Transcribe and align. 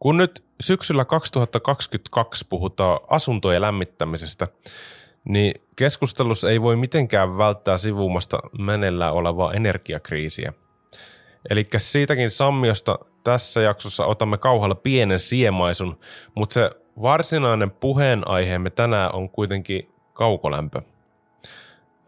Kun 0.00 0.16
nyt 0.16 0.44
syksyllä 0.60 1.04
2022 1.04 2.46
puhutaan 2.48 3.00
asuntojen 3.08 3.62
lämmittämisestä, 3.62 4.48
niin 5.24 5.54
keskustelussa 5.76 6.50
ei 6.50 6.62
voi 6.62 6.76
mitenkään 6.76 7.38
välttää 7.38 7.78
sivumasta 7.78 8.38
menellä 8.58 9.12
olevaa 9.12 9.52
energiakriisiä. 9.52 10.52
Eli 11.50 11.68
siitäkin 11.78 12.30
sammiosta 12.30 12.98
tässä 13.24 13.60
jaksossa 13.60 14.06
otamme 14.06 14.38
kauhalla 14.38 14.74
pienen 14.74 15.20
siemaisun, 15.20 15.98
mutta 16.34 16.52
se 16.52 16.70
varsinainen 17.02 17.70
puheenaiheemme 17.70 18.70
tänään 18.70 19.14
on 19.14 19.30
kuitenkin 19.30 19.88
kaukolämpö. 20.12 20.82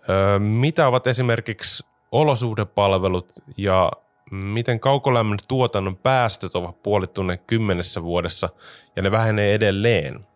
Öö, 0.08 0.38
mitä 0.38 0.88
ovat 0.88 1.06
esimerkiksi 1.06 1.84
olosuhdepalvelut 2.12 3.32
ja 3.56 3.92
miten 4.32 4.80
kaukolämmön 4.80 5.38
tuotannon 5.48 5.96
päästöt 5.96 6.56
ovat 6.56 6.82
puolittuneet 6.82 7.42
kymmenessä 7.46 8.02
vuodessa 8.02 8.48
ja 8.96 9.02
ne 9.02 9.10
vähenee 9.10 9.54
edelleen. 9.54 10.26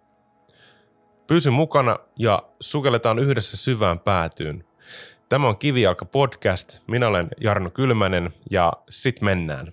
Pysy 1.27 1.51
mukana 1.51 1.99
ja 2.19 2.43
sukelletaan 2.61 3.19
yhdessä 3.19 3.57
syvään 3.57 3.99
päätyyn. 3.99 4.65
Tämä 5.29 5.49
on 5.49 5.57
Kivijalka 5.57 6.05
podcast. 6.05 6.79
Minä 6.87 7.09
olen 7.09 7.29
Jarno 7.41 7.71
Kylmänen 7.71 8.35
ja 8.51 8.73
sit 8.91 9.21
mennään. 9.21 9.73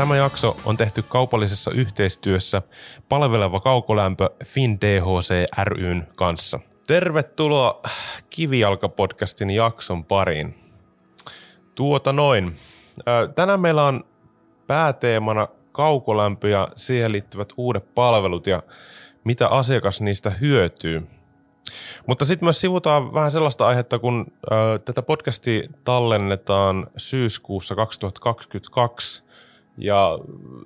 Tämä 0.00 0.16
jakso 0.16 0.56
on 0.64 0.76
tehty 0.76 1.02
kaupallisessa 1.02 1.70
yhteistyössä 1.70 2.62
palveleva 3.08 3.60
kaukolämpö 3.60 4.30
FinDHC 4.44 5.44
ryn 5.64 6.08
kanssa. 6.16 6.60
Tervetuloa 6.86 7.80
Kivijalka-podcastin 8.30 9.50
jakson 9.50 10.04
pariin. 10.04 10.54
Tuota 11.74 12.12
noin. 12.12 12.58
Tänään 13.34 13.60
meillä 13.60 13.84
on 13.84 14.04
pääteemana 14.66 15.48
kaukolämpö 15.72 16.48
ja 16.48 16.68
siihen 16.76 17.12
liittyvät 17.12 17.48
uudet 17.56 17.94
palvelut 17.94 18.46
ja 18.46 18.62
mitä 19.24 19.48
asiakas 19.48 20.00
niistä 20.00 20.30
hyötyy. 20.30 21.06
Mutta 22.06 22.24
sitten 22.24 22.46
myös 22.46 22.60
sivutaan 22.60 23.14
vähän 23.14 23.32
sellaista 23.32 23.66
aihetta, 23.66 23.98
kun 23.98 24.26
ö, 24.52 24.78
tätä 24.78 25.02
podcastia 25.02 25.68
tallennetaan 25.84 26.86
syyskuussa 26.96 27.74
2022 27.74 29.29
ja 29.78 30.18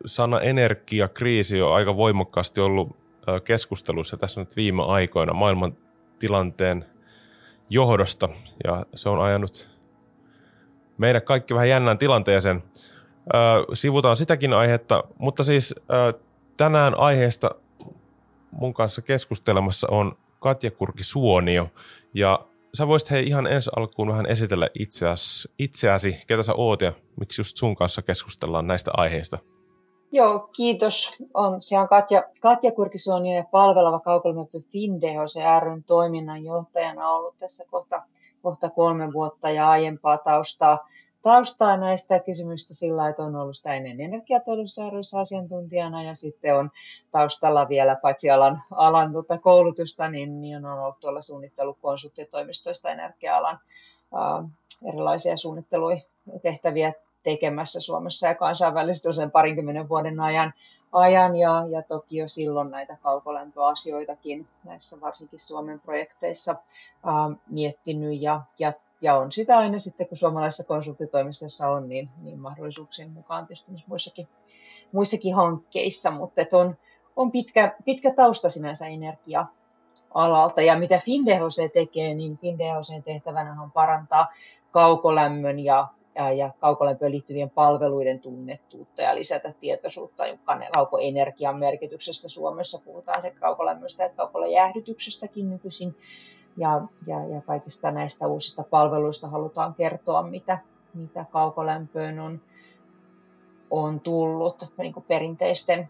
sana 0.07 0.41
energiakriisi 0.41 1.63
on 1.63 1.75
aika 1.75 1.97
voimakkaasti 1.97 2.61
ollut 2.61 2.97
keskustelussa 3.45 4.17
tässä 4.17 4.41
nyt 4.41 4.57
viime 4.57 4.83
aikoina 4.83 5.33
maailman 5.33 5.77
tilanteen 6.19 6.85
johdosta 7.71 8.29
ja 8.65 8.87
se 8.95 9.09
on 9.09 9.23
ajanut 9.23 9.69
meidät 10.99 11.25
kaikki 11.25 11.55
vähän 11.55 11.69
jännään 11.69 11.99
tilanteeseen. 11.99 12.63
Sivutaan 13.75 14.17
sitäkin 14.17 14.53
aihetta, 14.53 15.05
mutta 15.19 15.45
siis 15.45 15.75
tänään 16.57 16.99
aiheesta 16.99 17.51
mun 18.51 18.75
kanssa 18.75 19.03
keskustelemassa 19.03 19.87
on 19.91 20.17
Katja 20.39 20.71
Kurki-Suonio 20.71 21.71
ja 22.15 22.41
sä 22.75 22.89
voisit 22.89 23.11
hei 23.11 23.27
ihan 23.27 23.47
ensi 23.47 23.71
alkuun 23.77 24.09
vähän 24.09 24.27
esitellä 24.27 24.69
itseäsi, 24.79 25.49
itseäsi, 25.59 26.19
ketä 26.27 26.43
sä 26.43 26.55
oot 26.55 26.81
ja 26.81 26.93
miksi 27.21 27.41
just 27.41 27.57
sun 27.57 27.75
kanssa 27.75 28.03
keskustellaan 28.03 28.67
näistä 28.67 28.91
aiheista? 28.97 29.39
Joo, 30.13 30.39
kiitos. 30.39 31.11
On 31.35 31.61
siellä 31.61 31.89
Katja, 31.89 32.25
Katja 32.41 32.73
Kurkisuonio 32.73 33.37
ja 33.37 33.45
palveleva 33.51 34.01
kaukolämpö 34.01 34.61
FinDHC 34.73 35.35
ryn 35.63 35.85
toiminnanjohtajana 35.85 37.11
ollut 37.11 37.39
tässä 37.39 37.65
kohta, 37.71 38.03
kohta 38.43 38.71
kolme 38.71 39.13
vuotta 39.13 39.51
ja 39.51 39.71
aiempaa 39.71 40.19
taustaa 40.19 40.89
taustaa 41.25 41.77
näistä 41.77 42.19
kysymyksistä 42.19 42.75
sillä, 42.75 43.09
että 43.09 43.23
on 43.23 43.37
ollut 43.37 43.57
sitä 43.57 43.75
ennen 43.75 44.01
energiateollisuudessa 44.01 45.21
asiantuntijana 45.21 46.03
ja 46.03 46.15
sitten 46.15 46.57
on 46.57 46.71
taustalla 47.11 47.69
vielä 47.69 47.97
paitsi 47.97 48.31
alan, 48.31 48.63
alan 48.71 49.13
tuota 49.13 49.39
koulutusta, 49.39 50.09
niin, 50.09 50.41
niin 50.41 50.67
on 50.67 50.79
ollut 50.79 51.01
tuolla 51.01 51.23
suunnittelukonsulttitoimistoista 51.23 52.91
energia-alan 52.91 53.59
ää, 54.15 54.45
erilaisia 54.89 55.37
suunnittelutehtäviä 55.37 56.93
tekemässä 57.23 57.81
Suomessa 57.81 58.27
ja 58.27 58.35
kansainvälisesti 58.35 59.13
sen 59.13 59.31
parinkymmenen 59.31 59.89
vuoden 59.89 60.21
ajan, 60.21 60.55
ajan 60.93 61.37
ja, 61.37 61.65
ja 61.71 61.83
toki 61.83 62.17
jo 62.17 62.29
silloin 62.29 62.71
näitä 62.71 62.97
kaukolämpöasioitakin 63.03 64.47
näissä 64.65 65.01
varsinkin 65.01 65.41
Suomen 65.41 65.81
projekteissa 65.81 66.57
ää, 67.05 67.31
miettinyt 67.51 68.23
ja, 68.23 68.41
ja 68.59 68.73
ja 69.05 69.17
on 69.17 69.33
sitä 69.33 69.59
aina 69.59 69.79
sitten, 69.79 70.09
kun 70.09 70.19
suomalaisessa 70.19 70.65
konsulttitoimistossa 70.65 71.69
on, 71.69 71.89
niin, 71.89 72.09
niin 72.23 72.39
mahdollisuuksien 72.39 73.11
mukaan 73.11 73.47
tietysti 73.47 73.73
muissakin, 73.87 74.29
muissakin 74.93 75.35
hankkeissa, 75.35 76.11
mutta 76.11 76.43
on, 76.53 76.77
on 77.17 77.33
pitkä, 77.33 77.77
pitkä 77.85 78.15
tausta 78.15 78.51
sinänsä 78.51 78.87
energia 78.87 79.47
alalta. 80.15 80.63
Ja 80.63 80.79
mitä 80.79 80.99
FinDHC 81.05 81.73
tekee, 81.73 82.15
niin 82.15 82.39
FinDHC 82.39 83.05
tehtävänä 83.05 83.63
on 83.63 83.73
parantaa 83.73 84.29
kaukolämmön 84.71 85.61
ja, 85.61 85.89
ja, 86.15 86.33
ja 86.33 86.51
kaukolämpöön 86.59 87.13
liittyvien 87.13 87.51
palveluiden 87.51 88.21
tunnettuutta 88.21 89.03
ja 89.03 89.15
lisätä 89.15 89.53
tietoisuutta 89.61 90.25
kaukoenergian 90.75 91.59
merkityksestä 91.59 92.29
Suomessa. 92.29 92.81
Puhutaan 92.85 93.23
sekä 93.23 93.41
kaukolämmöstä 93.41 94.05
että 94.05 94.17
kaukoläjäähdytyksestäkin 94.17 95.51
nykyisin 95.51 95.97
ja, 96.57 96.83
ja, 97.07 97.27
ja 97.27 97.41
kaikista 97.47 97.91
näistä 97.91 98.27
uusista 98.27 98.63
palveluista 98.71 99.29
halutaan 99.29 99.75
kertoa, 99.75 100.23
mitä, 100.23 100.59
mitä 100.95 101.25
kaukolämpöön 101.33 102.19
on, 102.19 102.41
on 103.71 104.01
tullut 104.01 104.73
niin 104.79 104.93
kuin 104.93 105.05
perinteisten 105.09 105.89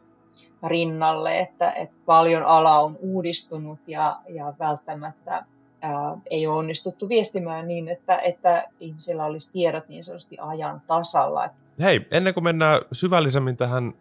rinnalle, 0.62 1.41
että, 1.41 1.72
että 1.72 1.97
paljon 2.06 2.42
ala 2.42 2.80
on 2.80 2.97
uudistunut 3.00 3.78
ja, 3.86 4.20
ja 4.28 4.54
välttämättä 4.58 5.44
ää, 5.82 6.19
ei 6.30 6.47
ole 6.47 6.58
onnistuttu 6.58 7.08
viestimään 7.08 7.69
niin, 7.69 7.88
että, 7.88 8.16
että 8.19 8.69
ihmisillä 8.80 9.24
olisi 9.24 9.53
tiedot 9.53 9.88
niin 9.88 10.04
sanotusti 10.04 10.36
ajan 10.41 10.82
tasalla. 10.86 11.50
Hei, 11.80 12.06
ennen 12.10 12.34
kuin 12.34 12.44
mennään 12.44 12.80
syvällisemmin 12.92 13.56
tähän 13.56 13.94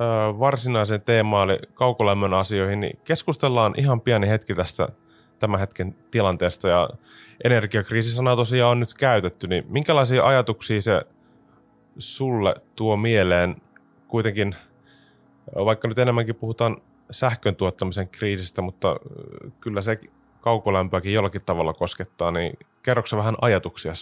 ö, 0.00 0.38
varsinaiseen 0.38 1.02
teemaan, 1.02 1.50
eli 1.50 1.58
kaukolämmön 1.74 2.34
asioihin, 2.34 2.80
niin 2.80 2.98
keskustellaan 3.04 3.74
ihan 3.76 4.00
pieni 4.00 4.28
hetki 4.28 4.54
tästä 4.54 4.88
tämän 5.42 5.60
hetken 5.60 5.94
tilanteesta 6.10 6.68
ja 6.68 6.90
energiakriisisanaa 7.44 8.36
tosiaan 8.36 8.70
on 8.70 8.80
nyt 8.80 8.94
käytetty, 8.94 9.46
niin 9.46 9.64
minkälaisia 9.68 10.26
ajatuksia 10.26 10.82
se 10.82 11.02
sulle 11.98 12.54
tuo 12.76 12.96
mieleen 12.96 13.56
kuitenkin, 14.08 14.54
vaikka 15.54 15.88
nyt 15.88 15.98
enemmänkin 15.98 16.34
puhutaan 16.34 16.76
sähkön 17.10 17.56
tuottamisen 17.56 18.08
kriisistä, 18.08 18.62
mutta 18.62 18.96
kyllä 19.60 19.82
se 19.82 19.98
kaukolämpöäkin 20.40 21.12
jollakin 21.12 21.44
tavalla 21.46 21.74
koskettaa, 21.74 22.30
niin 22.30 22.58
kerroksä 22.82 23.16
vähän 23.16 23.34
ajatuksia? 23.40 23.92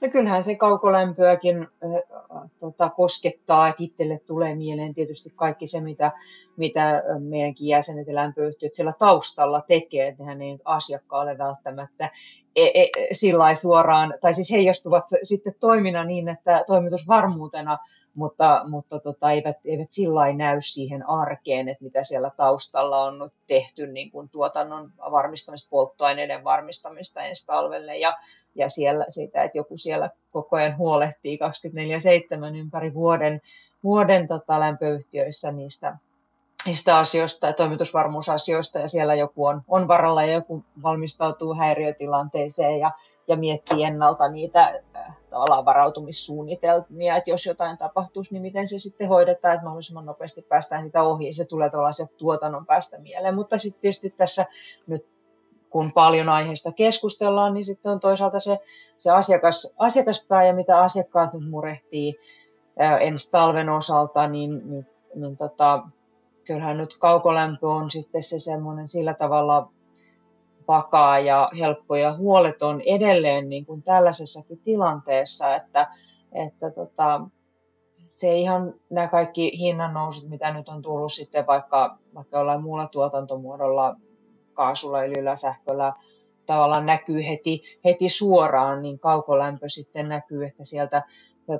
No 0.00 0.08
kyllähän 0.08 0.44
se 0.44 0.54
kaukolämpöäkin 0.54 1.60
äh, 1.60 2.50
tota, 2.60 2.90
koskettaa, 2.90 3.68
että 3.68 3.82
itselle 3.82 4.20
tulee 4.26 4.54
mieleen 4.54 4.94
tietysti 4.94 5.32
kaikki 5.36 5.66
se, 5.66 5.80
mitä, 5.80 6.12
mitä 6.56 7.02
meidänkin 7.18 7.68
jäsenet 7.68 8.06
ja 8.06 8.14
lämpöyhtiöt 8.14 8.74
siellä 8.74 8.92
taustalla 8.98 9.62
tekee, 9.68 10.08
että 10.08 10.22
nehän 10.22 10.42
ei 10.42 10.58
asiakkaalle 10.64 11.38
välttämättä 11.38 12.10
e, 12.56 12.64
e, 12.64 12.88
sillä 13.12 13.54
suoraan, 13.54 14.14
tai 14.20 14.34
siis 14.34 14.50
heijastuvat 14.50 15.04
sitten 15.22 15.54
toimina 15.60 16.04
niin, 16.04 16.28
että 16.28 16.64
toimitusvarmuutena, 16.66 17.78
mutta, 18.14 18.62
mutta 18.70 19.00
tota, 19.00 19.30
eivät, 19.30 19.56
eivät 19.64 19.90
sillä 19.90 20.32
näy 20.32 20.62
siihen 20.62 21.08
arkeen, 21.08 21.68
että 21.68 21.84
mitä 21.84 22.04
siellä 22.04 22.30
taustalla 22.36 23.04
on 23.04 23.30
tehty 23.46 23.86
niin 23.86 24.10
kuin 24.10 24.28
tuotannon 24.28 24.92
varmistamista, 24.98 25.70
polttoaineiden 25.70 26.44
varmistamista 26.44 27.22
ensi 27.22 27.46
talvelle 27.46 27.98
ja 27.98 28.16
ja 28.54 28.68
siellä, 28.68 29.06
siitä, 29.08 29.42
että 29.42 29.58
joku 29.58 29.76
siellä 29.76 30.10
koko 30.30 30.56
ajan 30.56 30.78
huolehtii 30.78 31.38
24-7 32.52 32.56
ympäri 32.56 32.94
vuoden, 32.94 33.40
vuoden 33.84 34.28
tota, 34.28 34.60
lämpöyhtiöissä 34.60 35.52
niistä, 35.52 35.96
niistä 36.66 36.98
asioista 36.98 37.46
ja 37.46 37.52
toimitusvarmuusasioista 37.52 38.78
ja 38.78 38.88
siellä 38.88 39.14
joku 39.14 39.46
on, 39.46 39.62
on 39.68 39.88
varalla 39.88 40.24
ja 40.24 40.32
joku 40.32 40.64
valmistautuu 40.82 41.54
häiriötilanteeseen 41.54 42.78
ja, 42.78 42.90
ja 43.28 43.36
miettii 43.36 43.82
ennalta 43.82 44.28
niitä 44.28 44.80
äh, 44.96 45.16
tavallaan 45.30 45.64
varautumissuunnitelmia, 45.64 47.16
että 47.16 47.30
jos 47.30 47.46
jotain 47.46 47.78
tapahtuisi, 47.78 48.32
niin 48.32 48.42
miten 48.42 48.68
se 48.68 48.78
sitten 48.78 49.08
hoidetaan, 49.08 49.54
että 49.54 49.64
mahdollisimman 49.64 50.06
nopeasti 50.06 50.42
päästään 50.42 50.84
sitä 50.84 51.02
ohi. 51.02 51.32
Se 51.32 51.44
tulee 51.44 51.70
tällaisen 51.70 52.08
tuotannon 52.18 52.66
päästä 52.66 52.98
mieleen, 52.98 53.34
mutta 53.34 53.58
sitten 53.58 53.82
tietysti 53.82 54.10
tässä 54.10 54.46
nyt 54.86 55.13
kun 55.74 55.92
paljon 55.92 56.28
aiheesta 56.28 56.72
keskustellaan, 56.72 57.54
niin 57.54 57.64
sitten 57.64 57.92
on 57.92 58.00
toisaalta 58.00 58.40
se, 58.40 58.58
se 58.98 59.10
asiakas, 59.10 59.74
asiakaspää 59.78 60.46
ja 60.46 60.54
mitä 60.54 60.80
asiakkaat 60.80 61.32
nyt 61.32 61.50
murehtii 61.50 62.14
ää, 62.78 62.98
ensi 62.98 63.30
talven 63.30 63.68
osalta, 63.68 64.28
niin, 64.28 64.70
niin, 64.70 64.86
niin 65.14 65.36
tota, 65.36 65.82
kyllähän 66.44 66.76
nyt 66.76 66.96
kaukolämpö 66.98 67.68
on 67.68 67.90
sitten 67.90 68.22
se 68.22 68.38
semmoinen 68.38 68.88
sillä 68.88 69.14
tavalla 69.14 69.68
vakaa 70.68 71.18
ja 71.18 71.50
helppo 71.58 71.96
ja 71.96 72.16
huoleton 72.16 72.80
edelleen 72.80 73.48
niin 73.48 73.66
kuin 73.66 73.82
tällaisessakin 73.82 74.60
tilanteessa, 74.64 75.56
että, 75.56 75.88
että 76.32 76.70
tota, 76.70 77.20
se 78.08 78.34
ihan 78.34 78.74
nämä 78.90 79.08
kaikki 79.08 79.58
hinnannousut, 79.58 80.28
mitä 80.28 80.52
nyt 80.52 80.68
on 80.68 80.82
tullut 80.82 81.12
sitten 81.12 81.46
vaikka, 81.46 81.98
vaikka 82.14 82.38
jollain 82.38 82.62
muulla 82.62 82.86
tuotantomuodolla, 82.86 83.96
kaasulla, 84.54 84.98
öljyllä, 84.98 85.36
sähköllä, 85.36 85.92
tavallaan 86.46 86.86
näkyy 86.86 87.26
heti, 87.26 87.62
heti 87.84 88.08
suoraan, 88.08 88.82
niin 88.82 88.98
kaukolämpö 88.98 89.68
sitten 89.68 90.08
näkyy 90.08 90.44
ehkä 90.44 90.64
sieltä 90.64 91.02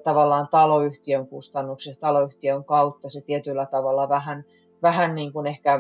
tavallaan 0.04 0.48
taloyhtiön 0.50 1.26
kustannuksista, 1.26 2.00
taloyhtiön 2.00 2.64
kautta. 2.64 3.10
Se 3.10 3.20
tietyllä 3.20 3.66
tavalla 3.66 4.08
vähän, 4.08 4.44
vähän 4.82 5.14
niin 5.14 5.32
kuin 5.32 5.46
ehkä, 5.46 5.74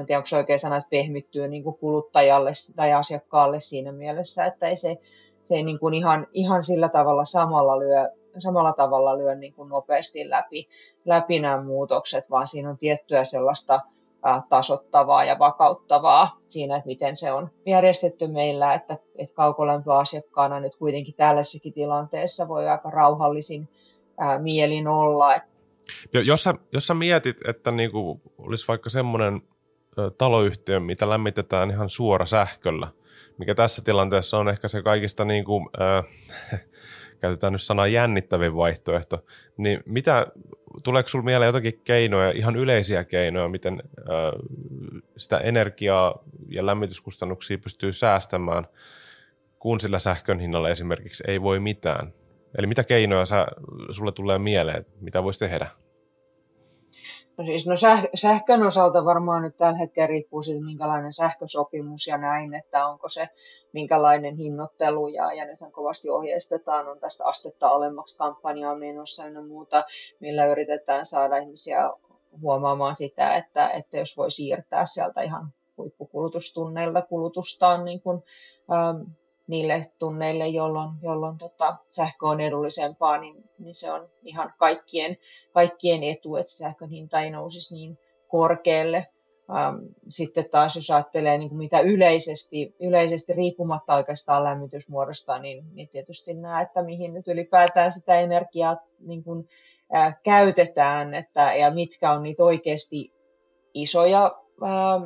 en 0.00 0.06
tiedä 0.06 0.18
onko 0.18 0.26
se 0.26 0.36
oikein 0.36 0.60
sana, 0.60 0.76
että 0.76 0.90
pehmittyy 0.90 1.48
niin 1.48 1.64
kuin 1.64 1.76
kuluttajalle 1.78 2.52
tai 2.76 2.92
asiakkaalle 2.92 3.60
siinä 3.60 3.92
mielessä, 3.92 4.44
että 4.44 4.68
ei 4.68 4.76
se, 4.76 4.98
se 5.44 5.54
ei 5.54 5.62
niin 5.62 5.78
kuin 5.78 5.94
ihan, 5.94 6.26
ihan 6.32 6.64
sillä 6.64 6.88
tavalla 6.88 7.24
samalla 7.24 7.78
lyö, 7.78 8.08
samalla 8.38 8.72
tavalla 8.72 9.18
lyö 9.18 9.34
niin 9.34 9.52
kuin 9.54 9.68
nopeasti 9.68 10.30
läpi, 10.30 10.68
läpi 11.04 11.38
nämä 11.38 11.62
muutokset, 11.62 12.30
vaan 12.30 12.46
siinä 12.46 12.70
on 12.70 12.78
tiettyä 12.78 13.24
sellaista 13.24 13.80
tasottavaa 14.48 15.24
ja 15.24 15.38
vakauttavaa 15.38 16.38
siinä, 16.48 16.76
että 16.76 16.86
miten 16.86 17.16
se 17.16 17.32
on 17.32 17.50
järjestetty 17.66 18.26
meillä, 18.26 18.74
että, 18.74 18.98
että 19.18 19.34
kaukolämpöasiakkaana 19.34 20.60
nyt 20.60 20.76
kuitenkin 20.76 21.14
tällaisessakin 21.14 21.72
tilanteessa 21.72 22.48
voi 22.48 22.68
aika 22.68 22.90
rauhallisin 22.90 23.68
ää, 24.18 24.38
mielin 24.38 24.88
olla. 24.88 25.40
Jos 26.12 26.42
sä, 26.42 26.54
jos 26.72 26.86
sä 26.86 26.94
mietit, 26.94 27.36
että 27.48 27.70
niinku 27.70 28.20
olisi 28.38 28.68
vaikka 28.68 28.90
semmoinen 28.90 29.42
taloyhtiö, 30.18 30.80
mitä 30.80 31.08
lämmitetään 31.08 31.70
ihan 31.70 31.90
suora 31.90 32.26
sähköllä, 32.26 32.88
mikä 33.38 33.54
tässä 33.54 33.82
tilanteessa 33.84 34.38
on 34.38 34.48
ehkä 34.48 34.68
se 34.68 34.82
kaikista, 34.82 35.24
niinku, 35.24 35.70
äh, 35.80 36.60
käytetään 37.20 37.52
nyt 37.52 37.62
sanaa 37.62 37.86
jännittävin 37.86 38.56
vaihtoehto, 38.56 39.24
niin 39.56 39.82
mitä, 39.86 40.26
tuleeko 40.84 41.08
sinulle 41.08 41.24
mieleen 41.30 41.48
jotakin 41.48 41.80
keinoja, 41.84 42.30
ihan 42.30 42.56
yleisiä 42.56 43.04
keinoja, 43.04 43.48
miten 43.48 43.82
sitä 45.16 45.38
energiaa 45.38 46.24
ja 46.48 46.66
lämmityskustannuksia 46.66 47.58
pystyy 47.58 47.92
säästämään, 47.92 48.64
kun 49.58 49.80
sillä 49.80 49.98
sähkön 49.98 50.40
hinnalla 50.40 50.68
esimerkiksi 50.70 51.24
ei 51.26 51.42
voi 51.42 51.60
mitään? 51.60 52.12
Eli 52.58 52.66
mitä 52.66 52.84
keinoja 52.84 53.24
sulle 53.90 54.12
tulee 54.12 54.38
mieleen, 54.38 54.86
mitä 55.00 55.22
voisi 55.22 55.40
tehdä? 55.40 55.70
No 57.40 57.46
siis 57.46 57.66
no 57.66 57.74
sähkön 58.14 58.62
osalta 58.62 59.04
varmaan 59.04 59.42
nyt 59.42 59.56
tällä 59.56 59.78
hetkellä 59.78 60.06
riippuu 60.06 60.42
siitä, 60.42 60.64
minkälainen 60.64 61.12
sähkösopimus 61.12 62.06
ja 62.06 62.18
näin, 62.18 62.54
että 62.54 62.86
onko 62.86 63.08
se 63.08 63.28
minkälainen 63.72 64.36
hinnoittelu 64.36 65.08
ja, 65.08 65.32
ja 65.32 65.44
nythän 65.44 65.72
kovasti 65.72 66.10
ohjeistetaan, 66.10 66.88
on 66.88 67.00
tästä 67.00 67.24
astetta 67.24 67.68
alemmaksi 67.68 68.18
kampanjaa 68.18 68.74
menossa 68.74 69.26
ja 69.26 69.42
muuta, 69.42 69.84
millä 70.20 70.46
yritetään 70.46 71.06
saada 71.06 71.36
ihmisiä 71.36 71.90
huomaamaan 72.40 72.96
sitä, 72.96 73.36
että, 73.36 73.68
että 73.68 73.98
jos 73.98 74.16
voi 74.16 74.30
siirtää 74.30 74.86
sieltä 74.86 75.22
ihan 75.22 75.48
huippukulutustunneilta 75.78 77.02
kulutustaan 77.02 77.84
niin 77.84 78.00
kuin, 78.00 78.22
ähm, 78.72 79.02
niille 79.50 79.86
tunneille, 79.98 80.48
jolloin, 80.48 80.90
jolloin 81.02 81.38
tota, 81.38 81.76
sähkö 81.90 82.26
on 82.26 82.40
edullisempaa, 82.40 83.18
niin, 83.18 83.44
niin 83.58 83.74
se 83.74 83.92
on 83.92 84.08
ihan 84.22 84.52
kaikkien, 84.58 85.16
kaikkien 85.52 86.02
etu, 86.02 86.36
että 86.36 86.52
sähkön 86.52 86.88
hinta 86.88 87.20
ei 87.20 87.30
nousisi 87.30 87.74
niin 87.74 87.98
korkealle. 88.28 89.06
Ähm, 89.50 89.76
sitten 90.08 90.50
taas 90.50 90.76
jos 90.76 90.90
ajattelee 90.90 91.38
niin 91.38 91.48
kuin 91.48 91.58
mitä 91.58 91.80
yleisesti, 91.80 92.74
yleisesti 92.80 93.32
riippumatta 93.32 93.94
oikeastaan 93.94 94.44
lämmitysmuodosta, 94.44 95.38
niin, 95.38 95.64
niin 95.74 95.88
tietysti 95.88 96.34
nämä, 96.34 96.60
että 96.60 96.82
mihin 96.82 97.14
nyt 97.14 97.28
ylipäätään 97.28 97.92
sitä 97.92 98.20
energiaa 98.20 98.76
niin 99.06 99.24
kuin, 99.24 99.48
ää, 99.92 100.20
käytetään 100.22 101.14
että, 101.14 101.54
ja 101.54 101.70
mitkä 101.70 102.12
on 102.12 102.22
niitä 102.22 102.44
oikeasti 102.44 103.12
isoja 103.74 104.22
ää, 104.62 105.00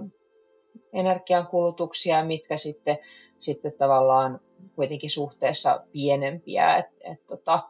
energiankulutuksia, 0.94 2.24
mitkä 2.24 2.56
sitten 2.56 2.98
sitten 3.38 3.72
tavallaan 3.78 4.40
kuitenkin 4.76 5.10
suhteessa 5.10 5.84
pienempiä, 5.92 6.76
että 6.76 6.94
et 7.04 7.26
tota, 7.26 7.62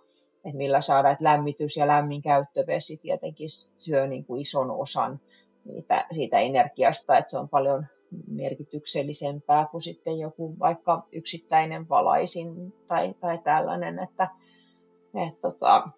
et 0.44 0.55
millä 0.55 0.81
saadaan, 0.81 1.12
että 1.12 1.25
lämmitys 1.25 1.76
ja 1.76 1.87
lämmin 1.87 2.23
käyttövesi 2.23 2.97
tietenkin 2.97 3.49
syö 3.79 4.06
niin 4.06 4.25
kuin 4.25 4.41
ison 4.41 4.71
osan 4.71 5.21
niitä, 5.65 6.06
siitä 6.15 6.38
energiasta, 6.38 7.19
että 7.19 7.31
se 7.31 7.38
on 7.38 7.49
paljon 7.49 7.87
merkityksellisempää 8.29 9.67
kuin 9.71 9.82
sitten 9.82 10.19
joku 10.19 10.59
vaikka 10.59 11.06
yksittäinen 11.12 11.88
valaisin 11.88 12.75
tai, 12.88 13.15
tai 13.21 13.38
tällainen, 13.38 13.99
että 13.99 14.29
et 15.29 15.41
tota, 15.41 15.88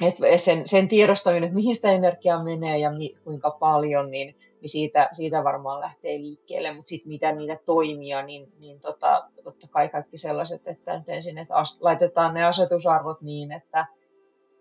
et 0.00 0.40
sen, 0.40 0.68
sen 0.68 0.88
tiedostaminen, 0.88 1.44
että 1.44 1.54
mihin 1.54 1.76
sitä 1.76 1.90
energiaa 1.90 2.44
menee 2.44 2.78
ja 2.78 2.90
mi, 2.90 3.14
kuinka 3.24 3.50
paljon, 3.50 4.10
niin 4.10 4.36
niin 4.60 4.70
siitä, 4.70 5.08
siitä 5.12 5.44
varmaan 5.44 5.80
lähtee 5.80 6.18
liikkeelle, 6.18 6.74
mutta 6.74 6.88
sitten 6.88 7.08
mitä 7.08 7.32
niitä 7.32 7.58
toimia, 7.66 8.22
niin, 8.22 8.52
niin 8.58 8.80
tota, 8.80 9.28
totta 9.44 9.68
kai 9.70 9.88
kaikki 9.88 10.18
sellaiset, 10.18 10.68
että 10.68 10.98
nyt 10.98 11.08
ensin 11.08 11.38
että 11.38 11.56
as, 11.56 11.78
laitetaan 11.80 12.34
ne 12.34 12.44
asetusarvot 12.44 13.20
niin, 13.20 13.52
että, 13.52 13.86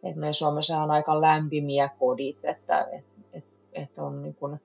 että 0.04 0.20
meidän 0.20 0.34
Suomessa 0.34 0.84
on 0.84 0.92
aika 0.92 1.22
lämpimiä 1.22 1.90
kodit, 2.00 2.46
että, 2.46 2.88
että, 2.92 3.22
että, 3.34 3.50
että 3.74 4.04
on 4.04 4.24
niin 4.24 4.36
kuin, 4.36 4.60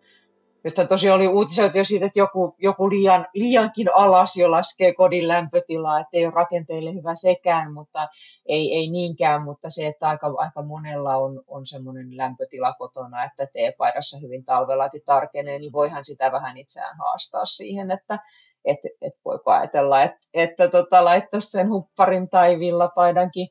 Nythän 0.64 0.88
tosiaan 0.88 1.16
oli 1.16 1.28
uutisoitu 1.28 1.78
jo 1.78 1.84
siitä, 1.84 2.06
että 2.06 2.18
joku, 2.18 2.54
joku 2.58 2.90
liian, 2.90 3.26
liiankin 3.34 3.94
alas 3.94 4.36
jo 4.36 4.50
laskee 4.50 4.94
kodin 4.94 5.28
lämpötilaa, 5.28 6.00
että 6.00 6.16
ei 6.16 6.26
ole 6.26 6.34
rakenteille 6.34 6.94
hyvä 6.94 7.14
sekään, 7.14 7.72
mutta 7.72 8.08
ei, 8.46 8.74
ei 8.74 8.90
niinkään, 8.90 9.42
mutta 9.42 9.70
se, 9.70 9.86
että 9.86 10.08
aika, 10.08 10.34
aika 10.36 10.62
monella 10.62 11.16
on, 11.16 11.42
on 11.46 11.66
semmoinen 11.66 12.16
lämpötila 12.16 12.72
kotona, 12.72 13.24
että 13.24 13.46
teepaidassa 13.52 14.18
hyvin 14.18 14.44
talvellakin 14.44 15.02
tarkenee, 15.06 15.58
niin 15.58 15.72
voihan 15.72 16.04
sitä 16.04 16.32
vähän 16.32 16.56
itseään 16.56 16.98
haastaa 16.98 17.44
siihen, 17.44 17.90
että 17.90 18.18
et, 18.64 18.78
et 19.00 19.14
voiko 19.24 19.50
ajatella, 19.50 20.02
että, 20.02 20.18
että 20.34 20.68
tota, 20.68 21.04
laittaisi 21.04 21.50
sen 21.50 21.70
hupparin 21.70 22.28
tai 22.28 22.58
villapaidankin 22.58 23.48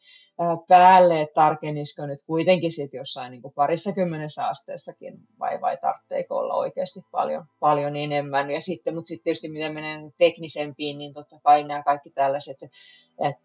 päälle, 0.68 1.22
että 1.22 1.34
tarkenisiko 1.34 2.06
nyt 2.06 2.20
kuitenkin 2.28 2.72
sit 2.72 2.94
jossain 2.94 3.32
niin 3.32 3.42
kuin 3.42 3.54
parissa 3.54 3.92
kymmenessä 3.92 4.48
asteessakin 4.48 5.20
vai, 5.40 5.62
vai 5.62 5.78
tarvitseeko 5.78 6.38
olla 6.38 6.54
oikeasti 6.54 7.06
paljon, 7.12 7.46
paljon 7.60 7.96
enemmän. 7.98 8.52
Ja 8.52 8.62
sitten, 8.62 8.96
mutta 8.96 9.08
sitten 9.08 9.24
tietysti 9.24 9.50
mitä 9.50 9.70
menee 9.70 10.00
teknisempiin, 10.18 10.98
niin 10.98 11.14
totta 11.14 11.40
kai 11.44 11.64
nämä 11.64 11.84
kaikki 11.84 12.10
tällaiset 12.10 12.58
että 12.64 13.40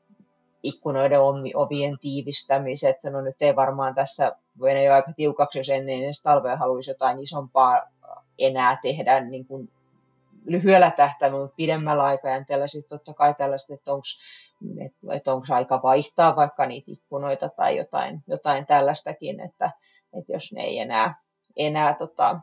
ikkunoiden 0.63 1.21
ovien 1.55 1.99
tiivistämiset, 2.01 2.97
no 3.03 3.21
nyt 3.21 3.37
ei 3.41 3.57
varmaan 3.57 3.95
tässä 3.95 4.37
voi 4.59 4.85
jo 4.85 4.95
aika 4.95 5.13
tiukaksi, 5.13 5.59
jos 5.59 5.69
ennen 5.69 6.05
edes 6.05 6.23
talvea 6.23 6.57
haluaisi 6.57 6.91
jotain 6.91 7.21
isompaa 7.21 7.83
enää 8.39 8.79
tehdä 8.83 9.21
niin 9.21 9.47
kuin 9.47 9.71
lyhyellä 10.45 10.91
tähtäimellä, 10.91 11.43
mutta 11.43 11.57
pidemmällä 11.57 12.03
aikajänteellä 12.03 12.67
sitten 12.67 12.99
totta 12.99 13.15
kai 13.15 13.35
tällaiset, 13.35 13.71
että 13.71 13.93
onko 13.93 14.05
onko 15.27 15.47
aika 15.51 15.81
vaihtaa 15.83 16.37
vaikka 16.37 16.67
niitä 16.67 16.91
ikkunoita 16.91 17.49
tai 17.49 17.77
jotain, 17.77 18.23
jotain 18.27 18.67
tällaistakin, 18.67 19.41
että, 19.41 19.71
että 20.19 20.33
jos 20.33 20.53
ne 20.53 20.63
ei 20.63 20.79
enää, 20.79 21.15
enää 21.57 21.95
tota, 21.95 22.41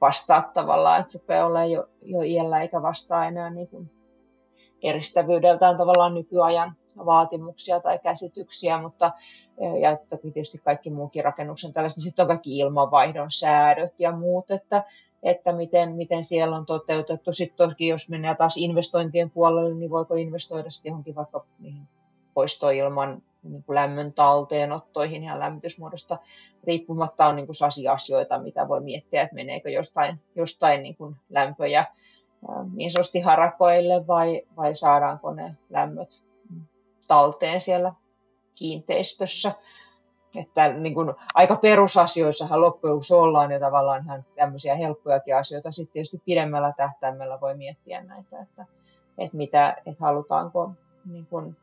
vastaa 0.00 0.50
tavallaan, 0.54 1.00
että 1.00 1.18
rupeaa 1.18 1.46
olemaan 1.46 1.70
jo, 1.70 1.88
jo 2.02 2.20
iällä 2.22 2.60
eikä 2.62 2.82
vastaa 2.82 3.26
enää 3.26 3.50
niin 3.50 3.68
kuin 3.68 3.90
eristävyydeltään 4.82 5.76
tavallaan 5.76 6.14
nykyajan 6.14 6.76
vaatimuksia 7.06 7.80
tai 7.80 7.98
käsityksiä, 7.98 8.82
mutta 8.82 9.12
ja 9.80 9.96
toki 10.10 10.30
tietysti 10.30 10.58
kaikki 10.58 10.90
muukin 10.90 11.24
rakennuksen 11.24 11.72
tällaista, 11.72 11.98
niin 11.98 12.04
sitten 12.04 12.22
on 12.22 12.28
kaikki 12.28 12.58
ilmanvaihdon 12.58 13.30
säädöt 13.30 13.94
ja 13.98 14.12
muut, 14.12 14.50
että, 14.50 14.84
että 15.22 15.52
miten, 15.52 15.96
miten 15.96 16.24
siellä 16.24 16.56
on 16.56 16.66
toteutettu. 16.66 17.32
Sitten 17.32 17.68
toki, 17.68 17.88
jos 17.88 18.08
mennään 18.08 18.36
taas 18.36 18.56
investointien 18.56 19.30
puolelle, 19.30 19.74
niin 19.74 19.90
voiko 19.90 20.14
investoida 20.14 20.70
sitten 20.70 20.90
johonkin 20.90 21.14
vaikka 21.14 21.44
niihin 21.58 21.82
poistoilman 22.34 23.22
niin 23.42 23.62
kuin 23.64 23.74
lämmön 23.74 24.12
talteenottoihin 24.12 25.24
ja 25.24 25.38
lämmitysmuodosta 25.38 26.18
riippumatta 26.64 27.26
on 27.26 27.36
niin 27.36 27.46
kuin 27.46 27.90
asioita, 27.92 28.38
mitä 28.38 28.68
voi 28.68 28.80
miettiä, 28.80 29.22
että 29.22 29.34
meneekö 29.34 29.70
jostain, 29.70 30.20
jostain 30.34 30.82
niin 30.82 30.96
kuin 30.96 31.16
lämpöjä 31.30 31.84
niin 32.74 32.90
sanotusti 32.90 33.20
harakoille 33.20 34.06
vai, 34.06 34.42
vai 34.56 34.74
saadaanko 34.74 35.34
ne 35.34 35.56
lämmöt 35.70 36.22
talteen 37.08 37.60
siellä 37.60 37.92
kiinteistössä. 38.54 39.52
Että 40.36 40.68
niin 40.68 40.94
kuin, 40.94 41.14
aika 41.34 41.56
perusasioissahan 41.56 42.60
loppujen 42.60 42.94
lopuksi 42.94 43.14
ollaan 43.14 43.50
jo 43.50 43.60
tavallaan 43.60 44.04
ihan 44.04 44.24
tämmöisiä 44.34 44.74
helppojakin 44.74 45.36
asioita. 45.36 45.70
Sitten 45.70 45.92
tietysti 45.92 46.22
pidemmällä 46.24 46.72
tähtäimellä 46.76 47.40
voi 47.40 47.54
miettiä 47.54 48.02
näitä, 48.02 48.40
että, 48.40 48.66
että, 49.18 49.36
mitä, 49.36 49.76
että 49.86 50.04
halutaanko, 50.04 50.70
niin 51.12 51.26
kuin, 51.26 51.56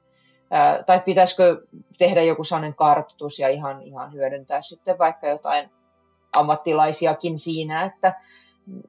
ää, 0.52 0.84
tai 0.84 1.00
pitäisikö 1.00 1.62
tehdä 1.98 2.24
joku 2.24 2.44
sellainen 2.44 2.76
kartoitus 2.76 3.40
ja 3.40 3.50
ihan, 3.50 3.82
ihan 3.82 4.14
hyödyntää 4.14 4.62
sitten 4.62 4.98
vaikka 4.98 5.28
jotain 5.28 5.70
ammattilaisiakin 6.36 7.40
siinä, 7.40 7.84
että, 7.84 8.14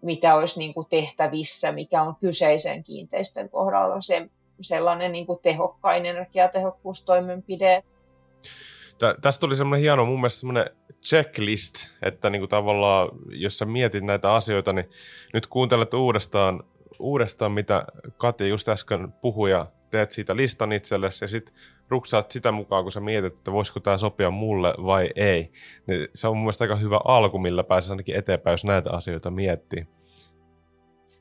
mitä 0.03 0.35
olisi 0.35 0.59
niin 0.59 0.75
kuin 0.75 0.87
tehtävissä, 0.91 1.73
mikä 1.73 2.03
on 2.03 2.17
kyseisen 2.21 2.85
kiinteistön 2.85 3.49
kohdalla 3.49 4.01
se, 4.01 4.29
sellainen 4.61 5.13
niin 5.13 5.27
kuin 5.27 5.39
tehokkain 5.43 6.07
energiatehokkuustoimenpide. 6.07 7.83
Tä, 8.99 9.15
tästä 9.21 9.41
tuli 9.41 9.57
semmoinen 9.57 9.83
hieno 9.83 10.07
mun 10.07 10.21
mielestä 10.21 10.41
semmoinen 10.41 10.71
checklist, 11.03 11.75
että 12.03 12.31
niin 12.31 12.41
kuin 12.41 12.49
tavallaan, 12.49 13.09
jos 13.29 13.59
sä 13.59 13.65
mietit 13.65 14.05
näitä 14.05 14.35
asioita, 14.35 14.73
niin 14.73 14.91
nyt 15.33 15.47
kuuntelet 15.47 15.95
uudestaan, 15.95 16.63
uudestaan 16.99 17.53
mitä 17.53 17.85
Kati 18.17 18.49
just 18.49 18.69
äsken 18.69 19.13
puhui 19.13 19.51
ja 19.51 19.67
teet 19.91 20.11
siitä 20.11 20.37
listan 20.37 20.73
itsellesi 20.73 21.25
ja 21.25 21.29
sitten 21.29 21.55
ruksaat 21.89 22.31
sitä 22.31 22.53
mukaan, 22.53 22.83
kun 22.83 22.93
sä 22.93 23.01
mietit, 23.01 23.35
että 23.35 23.53
voisiko 23.53 23.81
tämä 23.81 23.97
sopia 23.97 24.31
mulle 24.31 24.75
vai 24.85 25.11
ei. 25.17 25.53
Niin 25.87 26.09
se 26.15 26.29
on 26.29 26.37
mun 26.37 26.45
mielestä 26.45 26.65
aika 26.65 26.77
hyvä 26.77 27.01
alku, 27.05 27.39
millä 27.39 27.65
pääsee 27.65 27.93
ainakin 27.93 28.17
eteenpäin, 28.17 28.53
jos 28.53 28.65
näitä 28.65 28.91
asioita 28.91 29.31
miettii. 29.31 29.96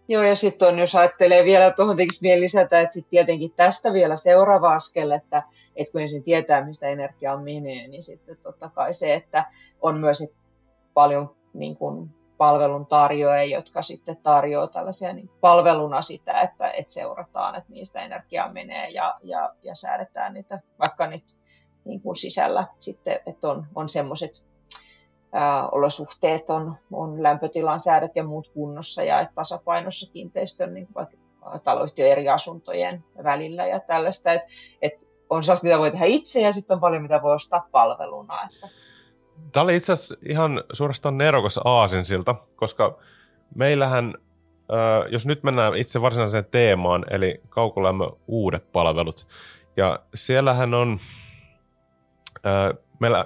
Joo, 0.07 0.23
ja 0.23 0.35
sitten 0.35 0.67
on, 0.67 0.79
jos 0.79 0.95
ajattelee 0.95 1.43
vielä 1.43 1.71
tuohon 1.71 1.97
tekisi 1.97 2.21
vielä 2.21 2.41
lisätä, 2.41 2.81
että 2.81 2.93
sitten 2.93 3.09
tietenkin 3.09 3.53
tästä 3.55 3.93
vielä 3.93 4.17
seuraava 4.17 4.73
askel, 4.73 5.11
että, 5.11 5.43
että 5.75 5.91
kun 5.91 6.01
ensin 6.01 6.23
tietää, 6.23 6.65
mistä 6.65 6.87
energiaa 6.87 7.37
menee, 7.37 7.87
niin 7.87 8.03
sitten 8.03 8.37
totta 8.43 8.69
kai 8.69 8.93
se, 8.93 9.13
että 9.13 9.45
on 9.81 9.99
myös 9.99 10.23
paljon 10.93 11.35
niin 11.53 11.77
kuin, 11.77 12.09
palvelun 12.37 12.85
tarjoajia, 12.85 13.57
jotka 13.57 13.81
sitten 13.81 14.17
tarjoaa 14.17 14.67
tällaisia 14.67 15.13
niin 15.13 15.29
palveluna 15.41 16.01
sitä, 16.01 16.41
että, 16.41 16.71
että 16.71 16.93
seurataan, 16.93 17.55
että 17.55 17.71
mistä 17.71 18.01
energiaa 18.01 18.53
menee 18.53 18.89
ja, 18.89 19.15
ja, 19.23 19.55
ja 19.63 19.75
säädetään 19.75 20.33
niitä, 20.33 20.59
vaikka 20.79 21.07
nyt 21.07 21.23
niin 21.85 22.01
kuin 22.01 22.15
sisällä 22.15 22.67
sitten, 22.79 23.19
että 23.25 23.49
on, 23.49 23.65
on 23.75 23.89
semmoiset 23.89 24.43
olosuhteet, 25.71 26.49
on, 26.49 26.75
on 26.91 27.23
lämpötilan 27.23 27.79
säädöt 27.79 28.11
ja 28.15 28.23
muut 28.23 28.47
kunnossa 28.53 29.03
ja 29.03 29.21
että 29.21 29.35
tasapainossa 29.35 30.11
kiinteistön 30.11 30.73
niin 30.73 30.87
taloyhtiön 31.63 32.09
eri 32.09 32.29
asuntojen 32.29 33.03
välillä 33.23 33.67
ja 33.67 33.79
tällaista, 33.79 34.33
että, 34.33 34.47
että 34.81 35.05
on 35.29 35.43
sellaista, 35.43 35.65
mitä 35.65 35.79
voi 35.79 35.91
tehdä 35.91 36.05
itse 36.05 36.41
ja 36.41 36.53
sitten 36.53 36.75
on 36.75 36.81
paljon, 36.81 37.01
mitä 37.01 37.21
voi 37.21 37.35
ostaa 37.35 37.67
palveluna. 37.71 38.43
Että, 38.43 38.67
Tämä 39.51 39.63
oli 39.63 39.75
itse 39.75 39.93
asiassa 39.93 40.15
ihan 40.29 40.63
suorastaan 40.73 41.17
nerokas 41.17 41.59
aasinsilta, 41.63 42.35
koska 42.55 42.97
meillähän, 43.55 44.13
jos 45.09 45.25
nyt 45.25 45.43
mennään 45.43 45.75
itse 45.77 46.01
varsinaiseen 46.01 46.45
teemaan, 46.51 47.05
eli 47.11 47.41
kaukolämmön 47.49 48.09
uudet 48.27 48.71
palvelut, 48.71 49.27
ja 49.77 49.99
siellähän 50.15 50.73
on 50.73 50.99
meillä 52.99 53.25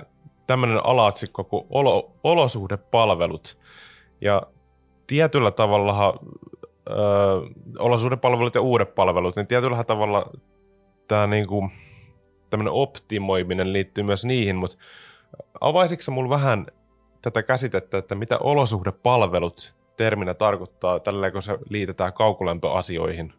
tämmöinen 0.50 0.86
alaatsikko 0.86 1.44
kuin 1.44 1.66
olo, 1.70 2.12
olosuhdepalvelut, 2.24 3.58
ja 4.22 4.42
tietyllä 5.08 5.52
tavalla 5.52 6.20
olosuhdepalvelut 7.80 8.56
ja 8.56 8.62
uudet 8.62 8.96
palvelut, 8.96 9.36
niin 9.36 9.48
tietyllä 9.48 9.84
tavalla 9.84 10.32
tämä 11.08 11.28
niinku, 11.28 11.70
tämmöinen 12.50 12.74
optimoiminen 12.74 13.74
liittyy 13.74 14.04
myös 14.04 14.26
niihin, 14.26 14.56
mutta 14.56 14.78
avaisitko 15.62 16.12
mulla 16.12 16.30
vähän 16.30 16.66
tätä 17.22 17.44
käsitettä, 17.44 17.98
että 17.98 18.16
mitä 18.16 18.38
olosuhdepalvelut 18.38 19.76
terminä 19.98 20.34
tarkoittaa, 20.34 21.00
tällä 21.00 21.32
kun 21.32 21.42
se 21.42 21.58
liitetään 21.70 22.14
kaukolämpöasioihin? 22.14 23.34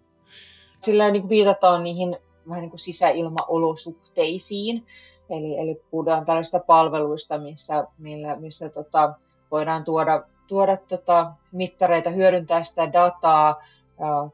Sillä 0.81 1.11
niin 1.11 1.29
viitataan 1.29 1.85
niihin 1.85 2.17
vähän 2.49 2.61
niin 2.61 2.71
kuin 2.71 2.81
sisäilmaolosuhteisiin, 2.81 4.87
eli, 5.31 5.59
eli 5.59 5.83
puhutaan 5.91 6.27
tällaista 6.27 6.59
palveluista, 6.59 7.39
missä, 7.39 7.85
millä, 7.99 8.37
missä 8.37 8.69
tota, 8.69 9.15
voidaan 9.51 9.85
tuoda, 9.85 10.25
tuoda 10.47 10.77
tota, 10.77 11.33
mittareita, 11.53 12.11
hyödyntää 12.11 12.65
sitä 12.65 12.93
dataa 12.93 13.63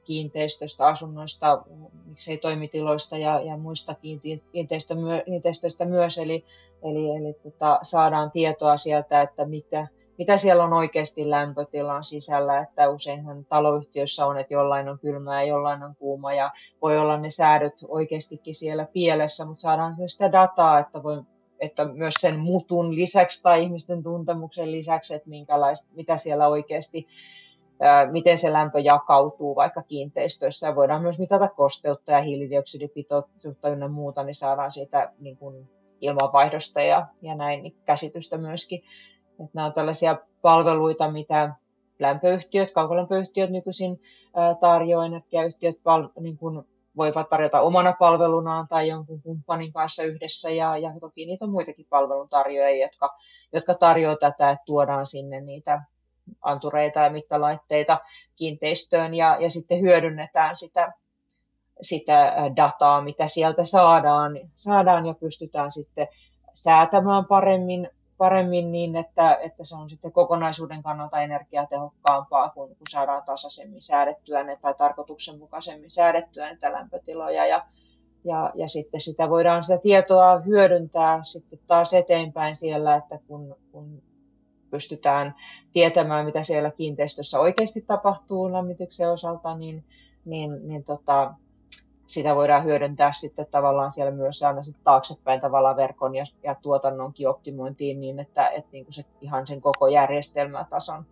kiinteistöstä, 0.05 0.87
asunnoista, 0.87 1.63
miksei 2.07 2.39
toimitiloista 2.39 3.19
ja, 3.19 3.41
ja 3.41 3.57
muista 3.57 3.95
kiinteistöistä 5.25 5.85
myös, 5.85 6.19
eli 6.19 6.45
Eli, 6.83 7.11
eli 7.11 7.33
tota, 7.33 7.79
saadaan 7.83 8.31
tietoa 8.31 8.77
sieltä, 8.77 9.23
että 9.23 9.45
mitä, 9.45 9.87
mitä 10.19 10.39
siellä 10.39 10.65
on 10.65 10.73
oikeasti 10.73 11.31
lämpötilan 11.31 12.05
sisällä, 12.05 12.59
että 12.59 12.91
useinhan 12.91 13.45
taloyhtiössä 13.45 14.27
on, 14.27 14.39
että 14.39 14.55
jollain 14.55 14.89
on 14.89 14.99
kylmää 14.99 15.43
ja 15.43 15.49
jollain 15.49 15.83
on 15.83 15.97
kuuma 15.97 16.35
ja 16.35 16.51
voi 16.83 16.99
olla 16.99 17.17
ne 17.17 17.31
säädöt 17.31 17.75
oikeastikin 17.89 18.55
siellä 18.55 18.87
pielessä, 18.93 19.45
mutta 19.45 19.61
saadaan 19.61 19.95
sitä 20.07 20.33
dataa, 20.33 20.79
että, 20.79 21.03
voi, 21.03 21.23
että 21.61 21.85
myös 21.85 22.15
sen 22.21 22.39
mutun 22.39 22.95
lisäksi 22.95 23.43
tai 23.43 23.63
ihmisten 23.63 24.03
tuntemuksen 24.03 24.73
lisäksi, 24.73 25.15
että 25.15 25.29
minkälaista, 25.29 25.89
mitä 25.95 26.17
siellä 26.17 26.49
oikeasti 26.49 27.07
miten 28.11 28.39
se 28.39 28.53
lämpö 28.53 28.81
jakautuu 28.81 29.57
vaikka 29.57 29.83
kiinteistöissä. 29.83 30.67
Ja 30.67 30.77
voidaan 30.77 31.03
myös 31.03 31.19
mitata 31.19 31.49
kosteutta 31.49 32.13
ja 32.13 32.23
hiilidioksidipitoisuutta 32.23 33.69
ynnä 33.69 33.89
muuta, 33.89 34.23
niin 34.23 34.35
saadaan 34.35 34.73
siitä 34.73 35.13
niin 35.19 35.37
kuin 35.37 35.69
ilmanvaihdosta 36.01 36.83
ja, 36.83 37.07
ja 37.23 37.35
näin 37.35 37.63
niin 37.63 37.77
käsitystä 37.85 38.39
myöskin. 38.39 38.83
Että 39.41 39.51
nämä 39.55 39.67
on 39.67 39.73
tällaisia 39.73 40.17
palveluita, 40.43 41.11
mitä 41.11 41.51
lämpöyhtiöt, 41.99 42.73
kaukolämpöyhtiöt 42.73 43.51
nykyisin 43.51 44.01
tarjoaa, 44.61 45.07
energiayhtiöt 45.07 45.77
pal- 45.83 46.09
niin 46.21 46.39
kuin 46.39 46.65
voivat 46.97 47.29
tarjota 47.29 47.61
omana 47.61 47.93
palvelunaan 47.99 48.69
tai 48.69 48.89
jonkun 48.89 49.23
kumppanin 49.23 49.73
kanssa 49.73 50.03
yhdessä. 50.03 50.51
Ja, 50.51 50.79
ja 50.79 50.93
toki 51.01 51.27
niitä 51.27 51.45
on 51.45 51.51
muitakin 51.51 51.87
palveluntarjoajia, 51.91 52.87
jotka, 52.87 53.17
jotka 53.53 53.75
tarjoavat 53.75 54.21
tätä, 54.21 54.51
että 54.51 54.65
tuodaan 54.67 55.07
sinne 55.07 55.41
niitä 55.41 55.83
antureita 56.43 57.01
ja 57.01 57.11
mittalaitteita 57.11 58.01
kiinteistöön. 58.37 59.15
Ja, 59.15 59.37
ja 59.41 59.51
sitten 59.51 59.81
hyödynnetään 59.81 60.57
sitä 60.57 60.93
sitä 61.81 62.35
dataa, 62.57 63.01
mitä 63.03 63.29
sieltä 63.29 63.65
saadaan, 63.65 64.39
saadaan 64.57 65.07
ja 65.07 65.15
pystytään 65.15 65.73
sitten 65.73 66.09
säätämään 66.55 67.25
paremmin, 67.25 67.91
paremmin 68.19 68.73
niin, 68.73 68.97
että, 68.97 69.35
että 69.35 69.65
se 69.65 69.77
on 69.77 69.91
sitten 69.91 70.13
kokonaisuuden 70.13 70.83
kannalta 70.83 71.21
energiatehokkaampaa, 71.21 72.51
kun, 72.51 72.69
kun 72.69 72.87
saadaan 72.91 73.23
tasaisemmin 73.23 73.83
säädettyä 73.83 74.43
ne 74.43 74.59
tai 74.63 74.75
tarkoituksenmukaisemmin 74.75 75.91
säädettyä 75.91 76.45
näitä 76.45 76.73
lämpötiloja. 76.73 77.47
Ja, 77.47 77.67
ja, 78.25 78.53
ja 78.55 78.69
sitten 78.69 79.01
sitä 79.01 79.31
voidaan 79.31 79.65
sitä 79.65 79.79
tietoa 79.79 80.39
hyödyntää 80.39 81.25
sitten 81.25 81.59
taas 81.67 81.95
eteenpäin 81.95 82.57
siellä, 82.57 82.97
että 82.97 83.19
kun, 83.29 83.57
kun 83.73 84.03
pystytään 84.71 85.35
tietämään, 85.73 86.27
mitä 86.27 86.43
siellä 86.43 86.71
kiinteistössä 86.71 87.41
oikeasti 87.41 87.81
tapahtuu 87.81 88.53
lämmityksen 88.53 89.11
osalta, 89.11 89.57
niin, 89.57 89.85
niin, 90.25 90.69
niin 90.69 90.85
tota, 90.85 91.35
sitä 92.07 92.35
voidaan 92.35 92.65
hyödyntää 92.65 93.13
sitten 93.13 93.47
tavallaan 93.51 93.93
siellä 93.93 94.13
myös 94.13 94.43
aina 94.43 94.63
sitten 94.63 94.85
taaksepäin 94.85 95.41
tavallaan 95.41 95.77
verkon 95.77 96.15
ja, 96.15 96.25
ja 96.43 96.55
tuotannonkin 96.63 97.29
optimointiin 97.29 98.01
niin, 98.01 98.21
että, 98.21 98.49
että 98.49 98.69
niin 98.73 98.85
kuin 98.85 98.95
se, 98.95 99.05
ihan 99.21 99.47
sen 99.47 99.61
koko 99.61 99.89
järjestelmätason 99.89 101.05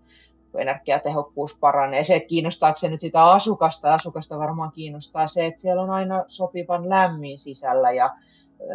energiatehokkuus 0.59 1.57
paranee. 1.61 2.05
Se, 2.05 2.17
että 2.17 2.29
kiinnostaako 2.29 2.77
se 2.77 2.89
nyt 2.89 3.01
sitä 3.01 3.25
asukasta, 3.25 3.95
asukasta 3.95 4.39
varmaan 4.39 4.73
kiinnostaa 4.73 5.27
se, 5.27 5.47
että 5.47 5.61
siellä 5.61 5.83
on 5.83 5.91
aina 5.91 6.25
sopivan 6.27 6.89
lämmin 6.89 7.39
sisällä 7.39 7.93
ja 7.93 8.17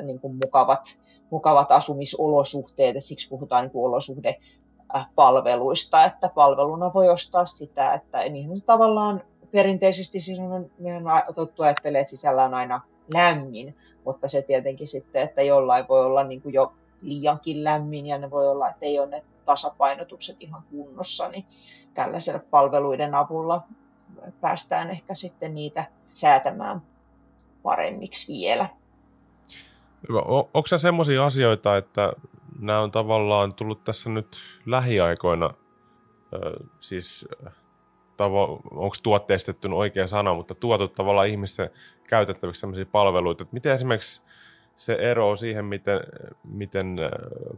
niin 0.04 0.20
kuin 0.20 0.36
mukavat, 0.36 1.00
mukavat 1.30 1.72
asumisolosuhteet, 1.72 2.96
ja 2.96 3.02
siksi 3.02 3.30
puhutaan 3.30 3.64
niin 3.64 3.72
kuin 3.72 3.86
olosuhde 3.86 4.40
palveluista, 5.16 6.06
että 6.06 6.30
palveluna 6.30 6.94
voi 6.94 7.10
ostaa 7.10 7.46
sitä, 7.46 7.94
että 7.94 8.20
niin 8.20 8.62
tavallaan 8.62 9.24
perinteisesti 9.52 10.22
siis 10.22 10.40
on, 10.40 10.72
me 10.80 10.96
on 10.96 11.34
tottu 11.36 11.64
ajattelemaan, 11.64 12.02
että 12.02 12.12
sisällä 12.12 12.46
on 12.46 12.54
aina 12.54 12.82
lämmin, 13.14 13.76
mutta 14.06 14.28
se 14.28 14.42
tietenkin 14.42 14.88
sitten, 14.88 15.22
että 15.22 15.42
jollain 15.42 15.86
voi 15.90 16.06
olla 16.06 16.24
niin 16.24 16.42
kuin 16.42 16.54
jo 16.54 16.74
liiankin 17.02 17.64
lämmin 17.64 18.06
ja 18.06 18.18
ne 18.18 18.32
voi 18.32 18.48
olla, 18.48 18.70
että 18.70 18.86
ei 18.86 19.00
ole 19.00 19.10
ne 19.10 19.24
tasapainotukset 19.46 20.38
ihan 20.40 20.64
kunnossa, 20.72 21.30
niin 21.30 21.46
tällaisella 21.94 22.42
palveluiden 22.50 23.16
avulla 23.16 23.64
päästään 24.42 24.90
ehkä 24.90 25.16
sitten 25.16 25.56
niitä 25.56 25.86
säätämään 26.12 26.82
paremmiksi 27.64 28.34
vielä. 28.34 28.70
Hyvä. 30.10 30.20
onko 30.54 30.68
se 30.68 30.78
semmoisia 30.78 31.26
asioita, 31.26 31.78
että 31.78 32.14
nämä 32.60 32.80
on 32.80 32.92
tavallaan 32.92 33.54
tullut 33.54 33.84
tässä 33.84 34.10
nyt 34.10 34.38
lähiaikoina, 34.66 35.50
siis 36.80 37.28
tavo- 38.20 38.62
onko 38.72 38.96
tuotteistettu 39.04 39.68
oikea 39.78 40.08
sana, 40.08 40.34
mutta 40.34 40.56
tuotu 40.56 40.88
tavallaan 40.88 41.28
ihmisten 41.28 41.70
käytettäviksi 42.08 42.60
sellaisia 42.60 42.86
palveluita. 42.92 43.44
Että 43.44 43.54
miten 43.54 43.74
esimerkiksi 43.74 44.22
se 44.76 44.94
ero 44.94 45.36
siihen, 45.36 45.66
miten, 45.66 46.00
miten 46.44 46.98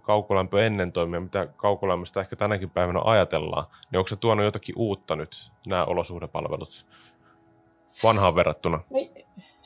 kaukolämpö 0.01 0.65
ennen 0.65 0.91
toimii 0.91 1.19
mitä 1.19 1.47
kaukolämmöstä 1.55 2.21
ehkä 2.21 2.35
tänäkin 2.35 2.69
päivänä 2.69 3.01
ajatellaan, 3.03 3.65
niin 3.91 3.97
onko 3.97 4.07
se 4.07 4.15
tuonut 4.15 4.45
jotakin 4.45 4.75
uutta 4.77 5.15
nyt, 5.15 5.51
nämä 5.67 5.85
olosuhdepalvelut, 5.85 6.85
vanhaan 8.03 8.35
verrattuna? 8.35 8.79
No, 8.89 8.99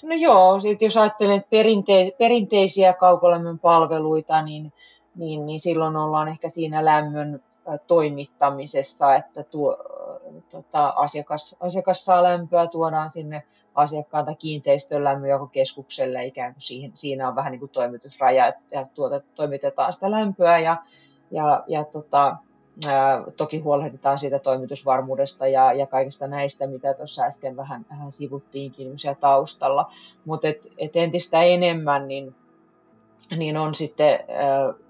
no 0.03 0.15
joo, 0.15 0.59
jos 0.81 0.97
ajattelen 0.97 1.41
perinte- 1.41 2.15
perinteisiä 2.17 2.93
kaukolämmön 2.93 3.59
palveluita, 3.59 4.41
niin, 4.41 4.73
niin, 5.15 5.45
niin 5.45 5.59
silloin 5.59 5.95
ollaan 5.95 6.27
ehkä 6.27 6.49
siinä 6.49 6.85
lämmön 6.85 7.43
toimittamisessa, 7.88 9.15
että 9.15 9.43
tuo, 9.43 9.77
tota, 10.50 10.88
asiakas, 10.88 11.57
asiakas 11.60 12.05
saa 12.05 12.24
lämpöä, 12.24 12.67
tuodaan 12.67 13.12
sinne 13.12 13.43
asiakkaan 13.75 14.38
kiinteistön 14.38 15.03
lämmönjakokeskukselle 15.03 16.25
ikään 16.25 16.53
kuin 16.53 16.62
siihen, 16.62 16.91
siinä 16.95 17.27
on 17.27 17.36
vähän 17.36 17.51
niin 17.51 17.60
kuin 17.60 17.72
toimitusraja, 17.72 18.48
että 18.48 18.88
tuota, 18.93 19.22
toimitetaan 19.36 19.93
sitä 19.93 20.12
lämpöä 20.12 20.60
ja, 20.60 20.77
ja, 21.31 21.63
ja 21.67 21.84
tota, 21.84 22.36
ää, 22.88 23.24
toki 23.38 23.60
huolehditaan 23.60 24.19
siitä 24.19 24.39
toimitusvarmuudesta 24.39 25.48
ja, 25.48 25.74
ja 25.74 25.88
kaikista 25.88 26.27
näistä, 26.27 26.67
mitä 26.67 26.93
tuossa 26.93 27.24
äsken 27.24 27.57
vähän, 27.57 27.86
vähän 27.89 28.12
sivuttiinkin 28.12 29.00
siellä 29.00 29.19
taustalla, 29.19 29.91
mutta 30.25 30.48
et, 30.48 30.67
et 30.77 30.95
entistä 30.95 31.43
enemmän 31.43 32.07
niin, 32.07 32.36
niin 33.38 33.57
on 33.57 33.75
sitten 33.75 34.19
ää, 34.29 34.85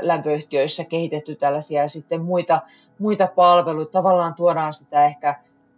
lämpöyhtiöissä 0.00 0.84
kehitetty 0.84 1.34
tällaisia 1.34 1.88
sitten 1.88 2.22
muita, 2.22 2.60
muita 2.98 3.26
palveluita, 3.26 3.92
tavallaan 3.92 4.34
tuodaan 4.34 4.72
sitä 4.72 5.06
ehkä 5.06 5.34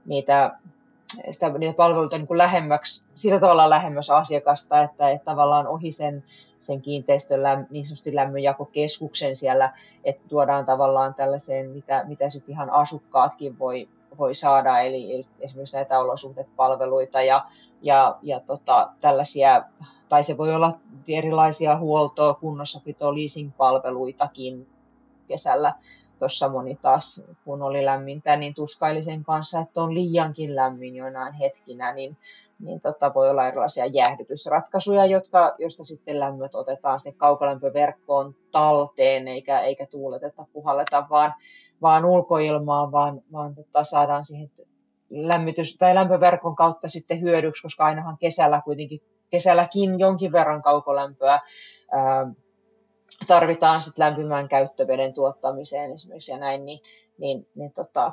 niitä 0.06 0.50
sitä, 1.30 1.48
niitä 1.48 1.76
palveluita 1.76 2.18
niin 2.18 2.26
kuin 2.26 2.38
lähemmäksi, 2.38 3.04
sillä 3.14 3.40
tavalla 3.40 3.70
lähemmäs 3.70 4.10
asiakasta, 4.10 4.82
että, 4.82 5.10
että 5.10 5.24
tavallaan 5.24 5.66
ohi 5.66 5.92
sen, 5.92 6.24
sen 6.60 6.82
kiinteistön 6.82 7.40
niin 7.70 7.84
sanotusti 7.84 8.14
lämmönjakokeskuksen 8.14 9.36
siellä, 9.36 9.72
että 10.04 10.22
tuodaan 10.28 10.64
tavallaan 10.64 11.14
tällaiseen, 11.14 11.70
mitä, 11.70 12.04
mitä 12.08 12.30
sitten 12.30 12.52
ihan 12.52 12.70
asukkaatkin 12.70 13.58
voi, 13.58 13.88
voi 14.18 14.34
saada, 14.34 14.80
eli, 14.80 15.14
eli 15.14 15.26
esimerkiksi 15.40 15.76
näitä 15.76 15.98
olosuhdepalveluita 15.98 17.22
ja, 17.22 17.44
ja, 17.82 18.18
ja 18.22 18.40
tota, 18.40 18.90
tällaisia, 19.00 19.64
tai 20.08 20.24
se 20.24 20.38
voi 20.38 20.54
olla 20.54 20.78
erilaisia 21.08 21.78
huoltoa, 21.78 22.34
kunnossapito, 22.34 23.14
leasing-palveluitakin 23.14 24.66
kesällä. 25.28 25.74
Tuossa 26.18 26.48
moni 26.48 26.78
taas, 26.82 27.22
kun 27.44 27.62
oli 27.62 27.84
lämmintä, 27.84 28.36
niin 28.36 28.54
tuskaili 28.54 29.02
sen 29.02 29.24
kanssa, 29.24 29.60
että 29.60 29.82
on 29.82 29.94
liiankin 29.94 30.56
lämmin 30.56 30.96
joinain 30.96 31.32
hetkinä, 31.32 31.94
niin, 31.94 32.16
niin 32.60 32.80
tota, 32.80 33.14
voi 33.14 33.30
olla 33.30 33.48
erilaisia 33.48 33.86
jäähdytysratkaisuja, 33.86 35.06
jotka, 35.06 35.54
joista 35.58 35.84
sitten 35.84 36.20
lämmöt 36.20 36.54
otetaan 36.54 37.00
sinne 37.00 37.16
kaukolämpöverkkoon 37.16 38.34
talteen, 38.50 39.28
eikä, 39.28 39.60
eikä 39.60 39.86
tuuleteta, 39.86 40.46
puhalleta, 40.52 41.06
vaan, 41.10 41.34
vaan 41.82 42.04
ulkoilmaan, 42.04 42.92
vaan, 42.92 43.22
vaan 43.32 43.54
tota, 43.54 43.84
saadaan 43.84 44.24
siihen 44.24 44.50
lämmitys- 45.12 45.76
tai 45.78 45.94
lämpöverkon 45.94 46.56
kautta 46.56 46.88
sitten 46.88 47.20
hyödyksi, 47.20 47.62
koska 47.62 47.84
ainahan 47.84 48.18
kesällä 48.18 48.62
kuitenkin, 48.64 49.00
kesälläkin 49.30 49.98
jonkin 49.98 50.32
verran 50.32 50.62
kaukolämpöä 50.62 51.40
ää, 51.92 52.26
tarvitaan 53.26 53.82
sit 53.82 53.98
lämpimän 53.98 54.48
käyttöveden 54.48 55.14
tuottamiseen 55.14 55.92
esimerkiksi 55.92 56.32
ja 56.32 56.38
näin, 56.38 56.64
niin, 56.64 56.80
niin, 57.18 57.46
niin 57.54 57.72
tota, 57.72 58.12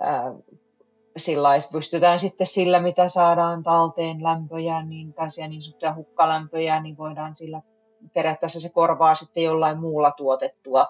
ää, 0.00 0.34
sillä 1.16 1.48
pystytään 1.72 2.18
sitten 2.18 2.46
sillä, 2.46 2.80
mitä 2.80 3.08
saadaan 3.08 3.62
talteen 3.62 4.22
lämpöjä, 4.22 4.82
niin 4.82 5.14
tällaisia 5.14 5.48
niin 5.48 5.62
sanottuja 5.62 5.94
hukkalämpöjä, 5.94 6.80
niin 6.80 6.96
voidaan 6.96 7.36
sillä 7.36 7.62
periaatteessa 8.14 8.60
se 8.60 8.68
korvaa 8.68 9.14
sitten 9.14 9.42
jollain 9.42 9.78
muulla 9.78 10.10
tuotettua 10.10 10.86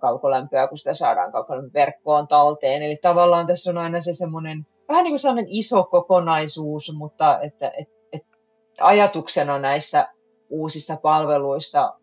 kaukolämpöä, 0.00 0.68
kun 0.68 0.78
sitä 0.78 0.94
saadaan 0.94 1.32
kaukolämpöverkkoon 1.32 2.28
talteen. 2.28 2.82
Eli 2.82 2.98
tavallaan 3.02 3.46
tässä 3.46 3.70
on 3.70 3.78
aina 3.78 4.00
se 4.00 4.14
semmoinen 4.14 4.66
vähän 4.88 5.04
niin 5.04 5.12
kuin 5.12 5.20
sellainen 5.20 5.46
iso 5.48 5.84
kokonaisuus, 5.84 6.92
mutta 6.94 7.40
että, 7.40 7.72
että, 7.78 7.94
että 8.12 8.36
ajatuksena 8.80 9.58
näissä 9.58 10.08
uusissa 10.50 10.96
palveluissa 10.96 11.94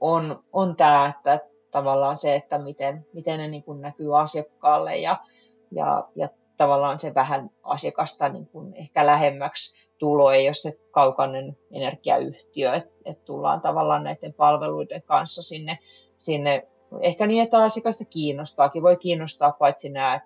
on, 0.00 0.44
on 0.52 0.76
tämä, 0.76 1.14
että 1.16 1.40
tavallaan 1.70 2.18
se, 2.18 2.34
että 2.34 2.58
miten, 2.58 3.06
miten 3.12 3.38
ne 3.38 3.48
niin 3.48 3.62
kuin 3.62 3.80
näkyy 3.80 4.20
asiakkaalle 4.20 4.96
ja, 4.96 5.18
ja, 5.70 6.08
ja 6.16 6.28
tavallaan 6.56 7.00
se 7.00 7.14
vähän 7.14 7.50
asiakasta 7.62 8.28
niin 8.28 8.46
kuin 8.46 8.74
ehkä 8.74 9.06
lähemmäksi 9.06 9.76
tulo, 9.98 10.30
ei 10.30 10.48
ole 10.48 10.54
se 10.54 10.78
kaukainen 10.90 11.56
energiayhtiö, 11.72 12.74
että 12.74 12.92
et 13.04 13.24
tullaan 13.24 13.60
tavallaan 13.60 14.04
näiden 14.04 14.34
palveluiden 14.34 15.02
kanssa 15.02 15.42
sinne, 15.42 15.78
sinne 16.16 16.68
ehkä 17.00 17.26
niin, 17.26 17.42
että 17.42 17.62
asiakasta 17.62 18.04
kiinnostaakin. 18.04 18.82
Voi 18.82 18.96
kiinnostaa 18.96 19.52
paitsi 19.52 19.88
nämä, 19.88 20.20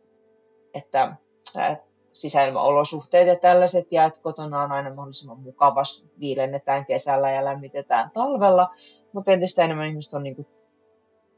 että, 0.75 1.17
että 1.57 1.77
sisäilmaolosuhteet 2.13 3.29
ja 3.29 3.37
tällaiset, 3.37 3.93
ja 3.93 4.05
että 4.05 4.21
kotona 4.23 4.63
on 4.63 4.73
aina 4.73 4.95
mahdollisimman 4.95 5.41
mukava, 5.41 5.83
viilennetään 6.21 6.87
kesällä 6.87 7.31
ja 7.31 7.45
lämmitetään 7.45 8.11
talvella, 8.11 8.75
mutta 9.13 9.33
entistä 9.33 9.65
enemmän 9.65 9.87
ihmiset 9.87 10.15
on 10.15 10.23
niin 10.23 10.37
kuin, 10.37 10.47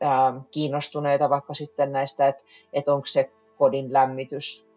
ää, 0.00 0.40
kiinnostuneita 0.50 1.30
vaikka 1.30 1.54
sitten 1.54 1.92
näistä, 1.92 2.28
että, 2.28 2.42
että 2.72 2.94
onko 2.94 3.06
se 3.06 3.30
kodin 3.56 3.92
lämmitys, 3.92 4.68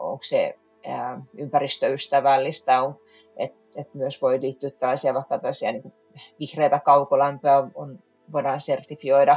onko 0.00 0.22
se 0.22 0.58
ää, 0.86 1.20
ympäristöystävällistä, 1.38 2.82
on, 2.82 2.94
että, 3.36 3.58
että 3.76 3.98
myös 3.98 4.22
voi 4.22 4.40
liittyä 4.40 4.70
tällaisia 4.70 5.14
vaikka 5.14 5.38
tällaisia 5.38 5.72
niin 5.72 5.92
vihreitä 6.40 6.80
kaukolämpöä 6.84 7.68
on, 7.74 7.98
voidaan 8.32 8.60
sertifioida. 8.60 9.36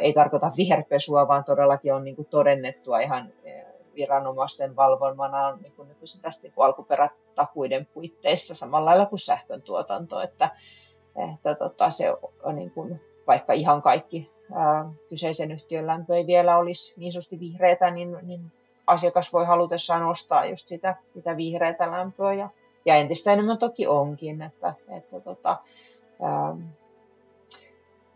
Ei 0.00 0.12
tarkoita 0.12 0.52
viherpesua, 0.56 1.28
vaan 1.28 1.44
todellakin 1.44 1.94
on 1.94 2.04
niin 2.04 2.16
kuin 2.16 2.28
todennettua 2.30 3.00
ihan 3.00 3.32
viranomaisten 3.94 4.76
valvomana 4.76 5.46
on 5.46 5.58
niin 5.62 5.72
kuin 5.76 5.88
nykyisin 5.88 6.22
tästä 6.22 6.42
niin 6.42 6.52
kuin 6.52 6.66
alkuperätakuiden 6.66 7.86
puitteissa 7.94 8.54
samalla 8.54 8.90
lailla 8.90 9.06
kuin 9.06 9.18
sähkön 9.18 9.62
tuotanto, 9.62 10.20
että, 10.20 10.50
että 11.34 11.54
tota, 11.54 11.90
se 11.90 12.14
on 12.42 12.56
niin 12.56 12.70
kuin, 12.70 13.00
vaikka 13.26 13.52
ihan 13.52 13.82
kaikki 13.82 14.30
ää, 14.54 14.92
kyseisen 15.08 15.50
yhtiön 15.50 15.86
lämpö 15.86 16.16
ei 16.16 16.26
vielä 16.26 16.58
olisi 16.58 16.94
niin 16.96 17.12
sanotusti 17.12 17.40
vihreätä, 17.40 17.90
niin, 17.90 18.16
niin 18.22 18.52
asiakas 18.86 19.32
voi 19.32 19.46
halutessaan 19.46 20.02
ostaa 20.02 20.46
just 20.46 20.68
sitä, 20.68 20.96
sitä 21.14 21.36
vihreätä 21.36 21.90
lämpöä 21.90 22.34
ja, 22.34 22.48
ja 22.84 22.94
entistä 22.94 23.32
enemmän 23.32 23.58
toki 23.58 23.86
onkin, 23.86 24.42
että, 24.42 24.74
että 24.88 25.20
tota, 25.20 25.56
ää, 26.22 26.56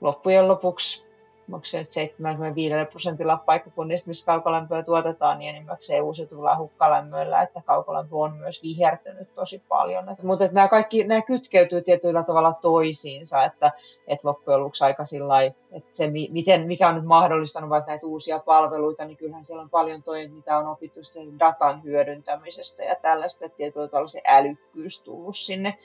loppujen 0.00 0.48
lopuksi 0.48 1.13
onko 1.52 1.64
se 1.64 1.78
nyt 1.78 1.92
75 1.92 2.74
prosentilla 2.90 3.36
paikkakunnista, 3.36 4.08
missä 4.08 4.26
kaukolämpöä 4.26 4.82
tuotetaan, 4.82 5.38
niin 5.38 5.54
enimmäkseen 5.54 6.02
uusiutuvalla 6.02 6.56
hukkalämmöllä, 6.56 7.42
että 7.42 7.62
kaukolämpö 7.64 8.16
on 8.16 8.36
myös 8.36 8.62
vihertynyt 8.62 9.34
tosi 9.34 9.62
paljon. 9.68 10.08
Et, 10.08 10.22
mutta 10.22 10.44
että 10.44 10.54
nämä 10.54 10.68
kaikki 10.68 11.04
nämä 11.04 11.22
kytkeytyy 11.22 11.82
tietyllä 11.82 12.22
tavalla 12.22 12.52
toisiinsa, 12.52 13.44
että, 13.44 13.72
että 14.06 14.28
loppujen 14.28 14.60
lopuksi 14.60 14.84
aika 14.84 15.06
sillä 15.06 15.42
että 15.42 15.90
se, 15.92 16.10
miten, 16.30 16.66
mikä 16.66 16.88
on 16.88 16.94
nyt 16.94 17.04
mahdollistanut 17.04 17.70
vaikka 17.70 17.90
näitä 17.90 18.06
uusia 18.06 18.38
palveluita, 18.38 19.04
niin 19.04 19.16
kyllähän 19.16 19.44
siellä 19.44 19.62
on 19.62 19.70
paljon 19.70 20.02
toi, 20.02 20.28
mitä 20.28 20.58
on 20.58 20.66
opittu 20.66 21.02
sen 21.02 21.38
datan 21.38 21.82
hyödyntämisestä 21.82 22.84
ja 22.84 22.94
tällaista, 22.94 23.44
että 23.44 23.56
tietyllä 23.56 23.88
tavalla 23.88 24.08
se 24.08 24.22
älykkyys 24.26 25.02
tullut 25.02 25.36
sinne 25.36 25.78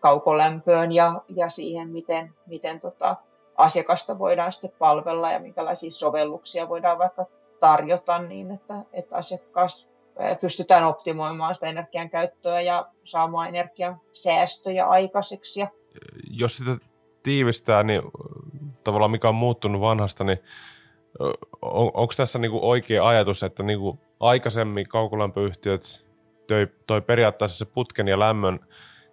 kaukolämpöön 0.00 0.92
ja, 0.92 1.20
ja 1.28 1.48
siihen, 1.48 1.88
miten, 1.88 2.34
miten 2.46 2.80
tota, 2.80 3.16
asiakasta 3.60 4.18
voidaan 4.18 4.52
sitten 4.52 4.72
palvella 4.78 5.32
ja 5.32 5.38
minkälaisia 5.38 5.90
sovelluksia 5.90 6.68
voidaan 6.68 6.98
vaikka 6.98 7.26
tarjota 7.60 8.18
niin, 8.18 8.50
että, 8.50 8.74
että 8.92 9.16
asiakas 9.16 9.88
pystytään 10.40 10.84
optimoimaan 10.84 11.54
sitä 11.54 11.66
energian 11.66 12.10
käyttöä 12.10 12.60
ja 12.60 12.86
saamaan 13.04 13.48
energian 13.48 14.00
säästöjä 14.12 14.86
aikaiseksi. 14.86 15.60
Jos 16.30 16.56
sitä 16.56 16.76
tiivistää, 17.22 17.82
niin 17.82 18.02
tavallaan 18.84 19.10
mikä 19.10 19.28
on 19.28 19.34
muuttunut 19.34 19.80
vanhasta, 19.80 20.24
niin 20.24 20.38
on, 21.62 21.90
onko 21.94 22.12
tässä 22.16 22.38
niinku 22.38 22.70
oikea 22.70 23.08
ajatus, 23.08 23.42
että 23.42 23.62
niinku 23.62 23.98
aikaisemmin 24.20 24.88
kaukolämpöyhtiöt 24.88 26.04
toi, 26.46 26.68
toi 26.86 27.00
periaatteessa 27.00 27.58
se 27.58 27.64
putken 27.64 28.08
ja 28.08 28.18
lämmön 28.18 28.60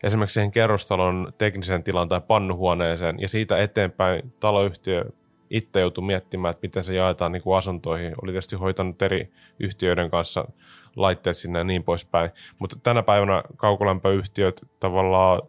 esimerkiksi 0.03 0.33
siihen 0.33 0.51
kerrostalon 0.51 1.33
tekniseen 1.37 1.83
tilaan 1.83 2.09
tai 2.09 2.21
pannuhuoneeseen, 2.21 3.19
ja 3.19 3.27
siitä 3.27 3.57
eteenpäin 3.57 4.33
taloyhtiö 4.39 5.05
itse 5.49 5.79
joutui 5.79 6.03
miettimään, 6.03 6.51
että 6.51 6.67
miten 6.67 6.83
se 6.83 6.95
jaetaan 6.95 7.31
niin 7.31 7.41
kuin 7.41 7.57
asuntoihin. 7.57 8.15
Oli 8.23 8.31
tietysti 8.31 8.55
hoitanut 8.55 9.01
eri 9.01 9.31
yhtiöiden 9.59 10.09
kanssa 10.09 10.51
laitteet 10.95 11.37
sinne 11.37 11.59
ja 11.59 11.63
niin 11.63 11.83
poispäin. 11.83 12.31
Mutta 12.59 12.75
tänä 12.83 13.03
päivänä 13.03 13.43
kaukolämpöyhtiöt 13.57 14.65
tavallaan 14.79 15.41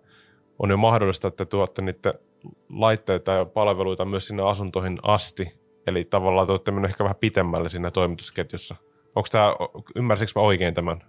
on 0.58 0.70
jo 0.70 0.76
mahdollista, 0.76 1.28
että 1.28 1.44
tuotte 1.44 1.82
niiden 1.82 2.14
laitteita 2.70 3.32
ja 3.32 3.44
palveluita 3.44 4.04
myös 4.04 4.26
sinne 4.26 4.42
asuntoihin 4.42 4.98
asti. 5.02 5.58
Eli 5.86 6.04
tavallaan 6.04 6.46
te 6.46 6.52
olette 6.52 6.72
ehkä 6.84 7.04
vähän 7.04 7.16
pitemmälle 7.20 7.68
siinä 7.68 7.90
toimitusketjussa. 7.90 8.76
Onko 9.16 9.28
tämä, 9.32 9.56
ymmärsikö 9.94 10.32
mä 10.36 10.42
oikein 10.42 10.74
tämän? 10.74 11.02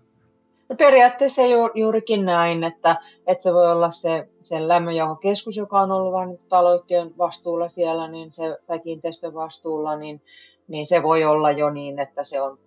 No 0.69 0.75
periaatteessa 0.75 1.45
ju, 1.45 1.69
juurikin 1.73 2.25
näin, 2.25 2.63
että, 2.63 2.95
että 3.27 3.43
se 3.43 3.53
voi 3.53 3.71
olla 3.71 3.91
se, 3.91 4.27
se 4.41 4.67
lämmönjakokeskus, 4.67 5.57
joka 5.57 5.81
on 5.81 5.91
ollut 5.91 6.13
vain 6.13 6.39
taloyhtiön 6.49 7.11
vastuulla 7.17 7.69
siellä, 7.69 8.07
niin 8.07 8.31
se, 8.31 8.57
tai 8.67 8.79
kiinteistön 8.79 9.33
vastuulla, 9.33 9.95
niin, 9.95 10.21
niin 10.67 10.87
se 10.87 11.03
voi 11.03 11.25
olla 11.25 11.51
jo 11.51 11.69
niin, 11.69 11.99
että 11.99 12.23
se 12.23 12.41
on 12.41 12.57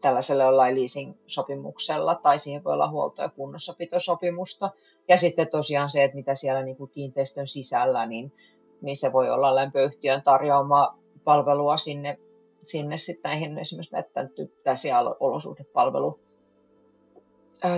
tällaisella 0.00 0.44
jollain 0.44 0.74
leasing-sopimuksella, 0.74 2.14
tai 2.14 2.38
siihen 2.38 2.64
voi 2.64 2.72
olla 2.72 2.90
huolto- 2.90 3.22
ja 3.22 3.28
kunnossapitosopimusta. 3.28 4.70
Ja 5.08 5.16
sitten 5.16 5.48
tosiaan 5.48 5.90
se, 5.90 6.04
että 6.04 6.16
mitä 6.16 6.34
siellä 6.34 6.62
niin 6.62 6.76
kuin 6.76 6.90
kiinteistön 6.90 7.48
sisällä, 7.48 8.06
niin, 8.06 8.32
niin 8.80 8.96
se 8.96 9.12
voi 9.12 9.30
olla 9.30 9.54
lämpöyhtiön 9.54 10.22
tarjoama 10.22 10.94
palvelua 11.24 11.76
sinne, 11.76 12.18
sinne 12.64 12.98
sitten 12.98 13.28
näihin 13.28 13.58
esimerkiksi 13.58 13.94
näitä 13.94 14.28
tällaisia 14.64 14.98
olosuhdepalvelu 15.20 16.20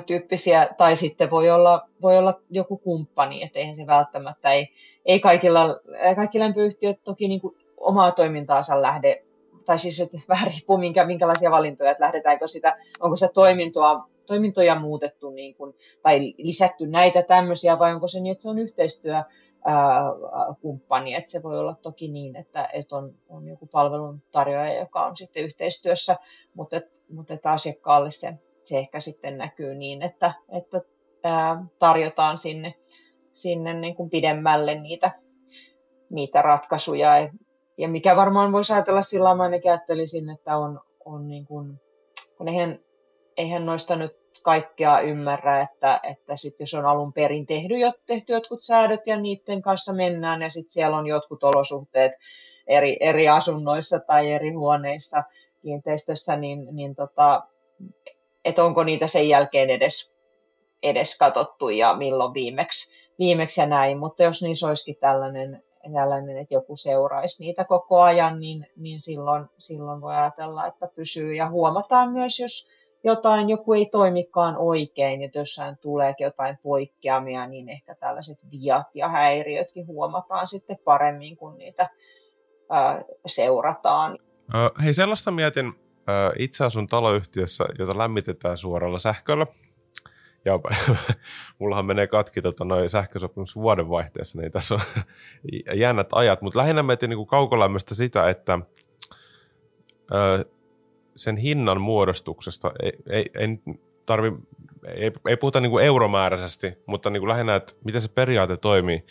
tyyppisiä, 0.07 0.69
tai 0.77 0.97
sitten 0.97 1.31
voi 1.31 1.51
olla, 1.51 1.89
voi 2.03 2.19
olla 2.19 2.41
joku 2.51 2.77
kumppani, 2.77 3.43
että 3.43 3.59
eihän 3.59 3.75
se 3.75 3.87
välttämättä, 3.87 4.53
ei, 4.53 4.69
ei 5.05 5.21
kaikilla, 5.21 5.81
kaikki 6.17 6.39
lämpöyhtiöt 6.39 6.99
toki 7.05 7.29
niin 7.29 7.41
kuin 7.41 7.57
omaa 7.77 8.13
toimintaansa 8.13 8.83
lähde, 8.83 9.23
tai 9.67 9.79
siis 9.79 10.01
että 10.01 10.19
vähän 10.29 10.47
riippuu 10.47 10.79
minkä, 10.79 11.05
minkälaisia 11.05 11.51
valintoja, 11.51 11.91
että 11.91 12.05
lähdetäänkö 12.05 12.49
sitä, 12.49 12.77
onko 13.01 13.17
se 13.17 13.29
toimintoa, 13.35 14.09
toimintoja 14.27 14.75
muutettu 14.75 15.31
niin 15.31 15.55
kuin, 15.55 15.75
tai 16.03 16.35
lisätty 16.39 16.87
näitä 16.87 17.23
tämmöisiä, 17.23 17.79
vai 17.79 17.95
onko 17.95 18.09
se 18.09 18.21
niin, 18.21 18.33
että 18.33 18.43
se 18.43 18.49
on 18.49 18.59
yhteistyö, 18.59 19.23
kumppani. 20.61 21.15
Että 21.15 21.31
se 21.31 21.43
voi 21.43 21.59
olla 21.59 21.77
toki 21.83 22.09
niin, 22.09 22.37
että, 22.37 22.69
että 22.73 22.97
on, 22.97 23.15
on 23.29 23.49
joku 23.49 23.67
palveluntarjoaja, 23.67 24.81
joka 24.81 25.07
on 25.07 25.17
sitten 25.17 25.45
yhteistyössä, 25.45 26.17
mutta, 26.55 26.77
et, 26.77 27.03
mutta 27.13 27.35
että 27.35 27.53
asiakkaalle 27.53 28.11
se, 28.11 28.35
se 28.71 28.79
ehkä 28.79 29.01
sitten 29.01 29.39
näkyy 29.39 29.75
niin, 29.75 30.03
että, 30.03 30.35
että 30.49 30.81
tarjotaan 31.79 32.39
sinne, 32.39 32.75
sinne 33.33 33.75
niin 33.75 33.97
kuin 33.97 34.11
pidemmälle 34.11 34.75
niitä, 34.75 35.11
niitä 36.11 36.43
ratkaisuja. 36.43 37.31
Ja 37.79 37.89
mikä 37.89 38.17
varmaan 38.17 38.53
voisi 38.53 38.73
ajatella 38.73 39.03
sillä 39.03 39.25
tavalla, 39.25 39.43
ainakin 39.43 39.71
ajattelisin, 39.71 40.31
että 40.31 40.57
on, 40.57 40.81
on 41.05 41.29
niin 41.29 41.47
kuin, 41.47 41.81
kun 42.37 42.49
eihän, 42.49 42.79
eihän 43.37 43.67
noista 43.67 43.97
nyt 43.97 44.17
kaikkea 44.43 45.01
ymmärrä, 45.01 45.61
että, 45.61 46.01
että 46.03 46.37
sit 46.37 46.61
jos 46.61 46.75
on 46.75 46.87
alun 46.87 47.13
perin 47.13 47.47
tehty, 47.47 47.75
tehty 48.07 48.33
jotkut 48.33 48.63
säädöt 48.63 49.07
ja 49.07 49.21
niiden 49.21 49.63
kanssa 49.63 49.93
mennään 49.93 50.43
ja 50.43 50.51
sitten 50.51 50.73
siellä 50.73 50.97
on 50.97 51.07
jotkut 51.07 51.45
olosuhteet 51.45 52.13
eri, 52.67 52.97
eri 53.01 53.29
asunnoissa 53.29 54.01
tai 54.01 54.33
eri 54.33 54.51
huoneissa 54.51 55.23
kiinteistössä, 55.63 56.37
niin, 56.37 56.69
niin 56.73 56.95
tota, 56.95 57.43
että 58.45 58.65
onko 58.65 58.85
niitä 58.85 59.07
sen 59.07 59.29
jälkeen 59.29 59.71
edes, 59.71 60.15
edes 60.83 61.19
katsottu 61.19 61.69
ja 61.69 61.95
milloin 61.95 62.35
viimeksi, 62.35 62.95
viimeksi 63.19 63.61
ja 63.61 63.67
näin, 63.67 63.99
mutta 63.99 64.23
jos 64.23 64.43
niissä 64.43 64.69
olisikin 64.69 64.97
tällainen, 65.01 65.63
tällainen, 65.93 66.39
että 66.39 66.55
joku 66.55 66.77
seuraisi 66.77 67.45
niitä 67.45 67.65
koko 67.65 68.01
ajan, 68.01 68.41
niin, 68.41 68.67
niin 68.77 69.01
silloin, 69.01 69.47
silloin 69.59 70.01
voi 70.01 70.15
ajatella, 70.15 70.67
että 70.67 70.89
pysyy 70.95 71.35
ja 71.35 71.51
huomataan 71.51 72.13
myös, 72.13 72.41
jos 72.41 72.69
jotain, 73.05 73.49
joku 73.49 73.73
ei 73.73 73.87
toimikaan 73.87 74.57
oikein, 74.57 75.23
että 75.23 75.39
jossain 75.39 75.79
tuleekin 75.79 76.25
jotain 76.25 76.59
poikkeamia, 76.63 77.47
niin 77.47 77.69
ehkä 77.69 77.95
tällaiset 77.95 78.39
viat 78.51 78.87
ja 78.95 79.09
häiriötkin 79.09 79.87
huomataan 79.87 80.49
sitten 80.49 80.79
paremmin, 80.85 81.37
kun 81.37 81.59
niitä 81.59 81.91
ää, 82.71 83.05
seurataan. 83.27 84.19
Hei, 84.85 84.95
sellaista 84.95 85.31
mietin, 85.31 85.75
itse 86.39 86.65
asun 86.65 86.87
taloyhtiössä, 86.87 87.65
jota 87.79 87.99
lämmitetään 87.99 88.57
suoralla 88.57 88.99
sähköllä. 88.99 89.47
Ja 90.45 90.61
mullahan 91.59 91.87
menee 91.87 92.07
katki 92.07 92.43
tota, 92.43 92.65
noin 92.65 92.91
sähkösopimus 92.91 93.57
vuodenvaihteessa, 93.57 94.41
niin 94.41 94.53
tässä 94.53 94.75
on 94.75 94.81
jännät 95.81 96.09
ajat. 96.13 96.43
Mutta 96.43 96.59
lähinnä 96.59 96.83
mietin 96.83 97.11
niin 97.11 97.27
kaukolämmöstä 97.27 97.95
sitä, 97.95 98.31
että 98.31 98.59
sen 101.17 101.37
hinnan 101.37 101.81
muodostuksesta 101.81 102.73
ei, 102.83 102.93
ei, 103.11 103.31
ei 103.35 103.49
tarvi, 104.07 104.33
ei, 104.87 105.13
ei 105.29 105.37
puhuta 105.37 105.61
niin 105.61 105.71
kuin 105.71 105.85
euromääräisesti, 105.85 106.79
mutta 106.87 107.11
niin 107.11 107.21
kuin 107.21 107.29
lähinnä, 107.29 107.57
että 107.57 107.73
miten 107.85 108.03
se 108.03 108.09
periaate 108.09 108.57
toimii. 108.57 109.05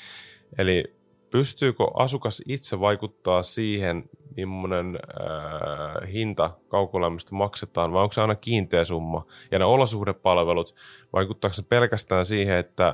Eli 0.58 0.84
pystyykö 1.30 1.84
asukas 1.94 2.42
itse 2.48 2.80
vaikuttaa 2.80 3.44
siihen, 3.44 4.10
millainen 4.47 4.95
äh, 4.95 6.12
hinta 6.13 6.52
kaukolämmöstä 6.67 7.36
maksetaan, 7.36 7.93
vai 7.93 8.04
onko 8.04 8.13
se 8.13 8.21
aina 8.21 8.36
kiinteä 8.36 8.84
summa? 8.84 9.25
Ja 9.52 9.60
ne 9.60 9.65
olosuhdepalvelut, 9.65 10.75
vaikuttaako 11.13 11.54
se 11.54 11.63
pelkästään 11.63 12.25
siihen, 12.25 12.58
että 12.58 12.93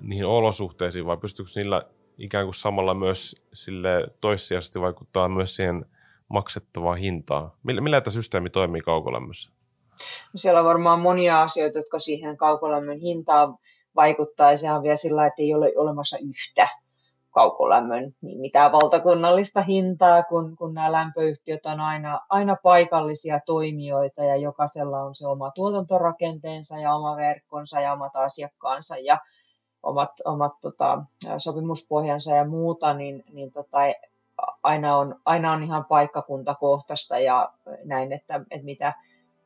niihin 0.00 0.26
olosuhteisiin, 0.26 1.06
vai 1.06 1.16
pystyykö 1.16 1.50
niillä 1.54 1.82
ikään 2.18 2.46
kuin 2.46 2.54
samalla 2.54 2.94
myös 2.94 3.46
sille 3.52 4.08
toissijaisesti 4.20 4.80
vaikuttaa 4.80 5.28
myös 5.28 5.56
siihen 5.56 5.86
maksettavaa 6.28 6.94
hintaa? 6.94 7.56
Millä, 7.62 7.80
millä 7.80 8.00
tämä 8.00 8.12
systeemi 8.12 8.50
toimii 8.50 8.80
kaukolämmössä? 8.80 9.50
No 10.32 10.38
siellä 10.38 10.60
on 10.60 10.66
varmaan 10.66 11.00
monia 11.00 11.42
asioita, 11.42 11.78
jotka 11.78 11.98
siihen 11.98 12.36
kaukolämmön 12.36 12.98
hintaan 12.98 13.54
vaikuttaa, 13.96 14.50
ja 14.50 14.58
sehän 14.58 14.76
on 14.76 14.82
vielä 14.82 14.96
sillä, 14.96 15.26
että 15.26 15.42
ei 15.42 15.54
ole 15.54 15.72
olemassa 15.76 16.18
yhtä 16.18 16.68
kaukolämmön 17.36 18.12
niin 18.20 18.40
mitään 18.40 18.72
valtakunnallista 18.72 19.62
hintaa, 19.62 20.22
kun, 20.22 20.56
kun 20.56 20.74
nämä 20.74 20.92
lämpöyhtiöt 20.92 21.66
on 21.66 21.80
aina, 21.80 22.20
aina 22.28 22.56
paikallisia 22.62 23.40
toimijoita 23.46 24.24
ja 24.24 24.36
jokaisella 24.36 25.02
on 25.02 25.14
se 25.14 25.26
oma 25.26 25.50
tuotantorakenteensa 25.50 26.78
ja 26.78 26.94
oma 26.94 27.16
verkkonsa 27.16 27.80
ja 27.80 27.92
omat 27.92 28.16
asiakkaansa 28.16 28.98
ja 28.98 29.18
omat, 29.82 30.10
omat 30.24 30.52
tota, 30.60 31.02
sopimuspohjansa 31.38 32.34
ja 32.34 32.44
muuta, 32.44 32.94
niin, 32.94 33.24
niin 33.32 33.52
tota, 33.52 33.78
aina 34.62 34.96
on, 34.96 35.16
aina 35.24 35.52
on 35.52 35.62
ihan 35.62 35.84
paikkakuntakohtaista 35.84 37.18
ja 37.18 37.52
näin, 37.84 38.12
että, 38.12 38.40
että 38.50 38.64
mitä, 38.64 38.94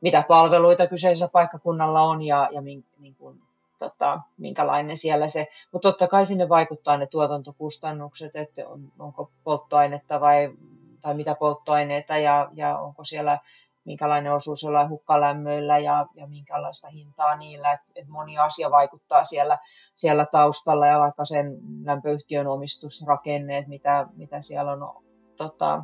mitä 0.01 0.23
palveluita 0.27 0.87
kyseisellä 0.87 1.29
paikkakunnalla 1.31 2.01
on 2.01 2.21
ja, 2.21 2.49
ja 2.51 2.61
min, 2.61 2.85
niin 2.99 3.15
kuin, 3.15 3.41
tota, 3.81 4.21
minkälainen 4.37 4.97
siellä 4.97 5.29
se, 5.29 5.47
mutta 5.71 5.91
totta 5.91 6.07
kai 6.07 6.25
sinne 6.25 6.49
vaikuttaa 6.49 6.97
ne 6.97 7.07
tuotantokustannukset, 7.07 8.35
että 8.35 8.67
on, 8.67 8.91
onko 8.99 9.31
polttoainetta 9.43 10.21
vai 10.21 10.53
tai 11.01 11.13
mitä 11.13 11.35
polttoaineita 11.35 12.17
ja, 12.17 12.49
ja 12.53 12.79
onko 12.79 13.03
siellä 13.03 13.39
minkälainen 13.85 14.33
osuus 14.33 14.63
jollain 14.63 14.89
hukkalämmöillä 14.89 15.79
ja, 15.79 16.05
ja 16.15 16.27
minkälaista 16.27 16.87
hintaa 16.87 17.35
niillä. 17.35 17.71
Et, 17.71 17.79
et 17.95 18.07
moni 18.07 18.37
asia 18.37 18.71
vaikuttaa 18.71 19.23
siellä, 19.23 19.57
siellä 19.95 20.25
taustalla 20.25 20.87
ja 20.87 20.99
vaikka 20.99 21.25
sen 21.25 21.57
lämpöyhtiön 21.83 22.47
omistusrakenne, 22.47 23.57
että 23.57 23.69
mitä, 23.69 24.07
mitä 24.15 24.41
siellä 24.41 24.71
on 24.71 25.03
tota, 25.35 25.83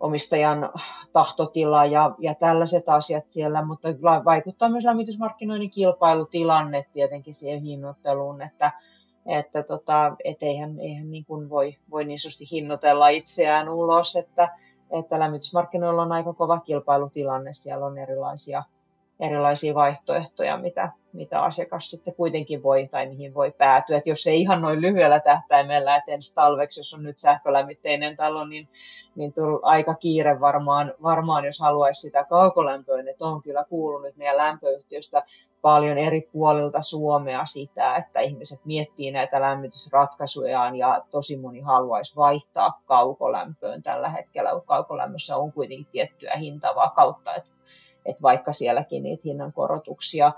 omistajan 0.00 0.70
tahtotila 1.12 1.84
ja, 1.84 2.14
ja 2.18 2.34
tällaiset 2.34 2.88
asiat 2.88 3.24
siellä, 3.30 3.64
mutta 3.64 3.88
vaikuttaa 4.24 4.68
myös 4.68 4.84
lämmitysmarkkinoiden 4.84 5.70
kilpailutilanne 5.70 6.86
tietenkin 6.92 7.34
siihen 7.34 7.62
hinnoitteluun, 7.62 8.42
että, 8.42 8.72
että 9.26 9.62
tota, 9.62 10.16
et 10.24 10.42
eihän, 10.42 10.80
eihän 10.80 11.10
niin 11.10 11.24
kuin 11.24 11.50
voi, 11.50 11.76
voi 11.90 12.04
niin 12.04 12.18
sanotusti 12.18 12.50
hinnoitella 12.50 13.08
itseään 13.08 13.68
ulos, 13.68 14.16
että, 14.16 14.48
että 14.90 15.18
lämmitysmarkkinoilla 15.18 16.02
on 16.02 16.12
aika 16.12 16.32
kova 16.32 16.60
kilpailutilanne, 16.60 17.52
siellä 17.52 17.86
on 17.86 17.98
erilaisia, 17.98 18.62
erilaisia 19.20 19.74
vaihtoehtoja, 19.74 20.56
mitä, 20.56 20.92
mitä 21.12 21.42
asiakas 21.42 21.90
sitten 21.90 22.14
kuitenkin 22.14 22.62
voi 22.62 22.88
tai 22.90 23.06
mihin 23.06 23.34
voi 23.34 23.50
päätyä. 23.50 23.98
Et 23.98 24.06
jos 24.06 24.26
ei 24.26 24.40
ihan 24.40 24.62
noin 24.62 24.80
lyhyellä 24.80 25.20
tähtäimellä, 25.20 25.96
että 25.96 26.12
ensi 26.12 26.34
talveksi, 26.34 26.80
jos 26.80 26.94
on 26.94 27.02
nyt 27.02 27.18
sähkölämmitteinen 27.18 28.16
talo, 28.16 28.44
niin, 28.44 28.68
niin 29.14 29.32
aika 29.62 29.94
kiire 29.94 30.40
varmaan, 30.40 30.94
varmaan, 31.02 31.44
jos 31.44 31.60
haluaisi 31.60 32.00
sitä 32.00 32.24
kaukolämpöä, 32.24 33.00
että 33.10 33.24
on 33.24 33.42
kyllä 33.42 33.64
kuulunut 33.68 34.16
meidän 34.16 34.36
lämpöyhtiöstä 34.36 35.22
paljon 35.62 35.98
eri 35.98 36.28
puolilta 36.32 36.82
Suomea 36.82 37.44
sitä, 37.44 37.96
että 37.96 38.20
ihmiset 38.20 38.60
miettii 38.64 39.10
näitä 39.10 39.40
lämmitysratkaisujaan 39.40 40.76
ja 40.76 41.02
tosi 41.10 41.36
moni 41.36 41.60
haluaisi 41.60 42.16
vaihtaa 42.16 42.82
kaukolämpöön 42.86 43.82
tällä 43.82 44.08
hetkellä, 44.08 44.50
kun 44.50 44.66
kaukolämmössä 44.66 45.36
on 45.36 45.52
kuitenkin 45.52 45.86
tiettyä 45.92 46.36
hintavakautta, 46.36 47.34
että, 47.34 47.57
että 48.08 48.22
vaikka 48.22 48.52
sielläkin 48.52 49.02
niitä 49.02 49.22
hinnankorotuksia 49.24 50.32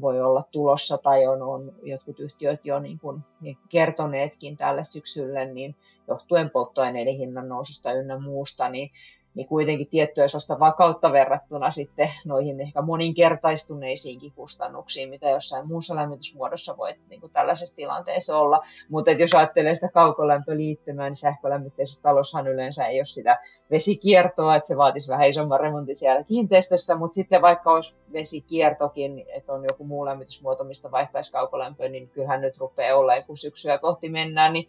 voi 0.00 0.22
olla 0.22 0.44
tulossa 0.50 0.98
tai 0.98 1.26
on, 1.26 1.42
on 1.42 1.72
jotkut 1.82 2.20
yhtiöt 2.20 2.66
jo 2.66 2.78
niin 2.78 2.98
kuin 2.98 3.20
kertoneetkin 3.68 4.56
tälle 4.56 4.84
syksylle, 4.84 5.44
niin 5.44 5.76
johtuen 6.08 6.50
polttoaineiden 6.50 7.16
hinnan 7.16 7.48
noususta 7.48 7.92
ynnä 7.92 8.18
muusta, 8.18 8.68
niin 8.68 8.90
niin 9.34 9.48
kuitenkin 9.48 9.86
tiettyä 9.86 10.28
sellaista 10.28 10.58
vakautta 10.58 11.12
verrattuna 11.12 11.70
sitten 11.70 12.10
noihin 12.24 12.60
ehkä 12.60 12.82
moninkertaistuneisiinkin 12.82 14.32
kustannuksiin, 14.32 15.08
mitä 15.08 15.30
jossain 15.30 15.68
muussa 15.68 15.96
lämmitysmuodossa 15.96 16.76
voi 16.76 16.94
niin 17.08 17.20
kuin 17.20 17.32
tällaisessa 17.32 17.76
tilanteessa 17.76 18.38
olla. 18.38 18.66
Mutta 18.88 19.10
jos 19.10 19.34
ajattelee 19.34 19.74
sitä 19.74 19.88
kaukolämpöliittymää, 19.88 21.08
niin 21.08 21.16
sähkölämmitteisessä 21.16 22.02
talossahan 22.02 22.48
yleensä 22.48 22.86
ei 22.86 22.98
ole 22.98 23.06
sitä 23.06 23.38
vesikiertoa, 23.70 24.56
että 24.56 24.66
se 24.66 24.76
vaatisi 24.76 25.08
vähän 25.08 25.28
isomman 25.28 25.60
remontin 25.60 25.96
siellä 25.96 26.24
kiinteistössä, 26.24 26.94
mutta 26.94 27.14
sitten 27.14 27.42
vaikka 27.42 27.72
olisi 27.72 27.96
vesikiertokin, 28.12 29.24
että 29.28 29.52
on 29.52 29.64
joku 29.70 29.84
muu 29.84 30.04
lämmitysmuoto, 30.04 30.64
mistä 30.64 30.90
vaihtaisi 30.90 31.32
kaukolämpöä, 31.32 31.88
niin 31.88 32.08
kyllähän 32.08 32.40
nyt 32.40 32.58
rupeaa 32.58 32.98
olla, 32.98 33.22
kun 33.22 33.38
syksyä 33.38 33.78
kohti 33.78 34.08
mennään, 34.08 34.52
niin 34.52 34.68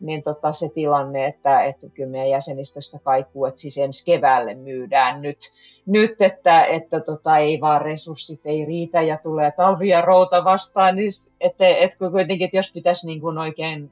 niin 0.00 0.22
tota 0.22 0.52
se 0.52 0.68
tilanne, 0.74 1.26
että, 1.26 1.62
että 1.62 1.86
kyllä 1.94 2.10
meidän 2.10 2.30
jäsenistöstä 2.30 2.98
kaikuu, 3.04 3.46
että 3.46 3.60
siis 3.60 3.78
ensi 3.78 4.04
keväälle 4.04 4.54
myydään 4.54 5.22
nyt, 5.22 5.38
nyt 5.86 6.20
että, 6.20 6.64
että 6.64 7.00
tota, 7.00 7.38
ei 7.38 7.60
vaan 7.60 7.82
resurssit 7.82 8.40
ei 8.44 8.64
riitä 8.64 9.02
ja 9.02 9.18
tulee 9.22 9.52
talvia 9.56 10.00
routa 10.00 10.44
vastaan, 10.44 10.96
niin 10.96 11.10
että, 11.40 11.68
että 11.68 12.10
kuitenkin, 12.10 12.44
että 12.44 12.56
jos 12.56 12.72
pitäisi 12.72 13.06
niin 13.06 13.20
kuin 13.20 13.38
oikein 13.38 13.90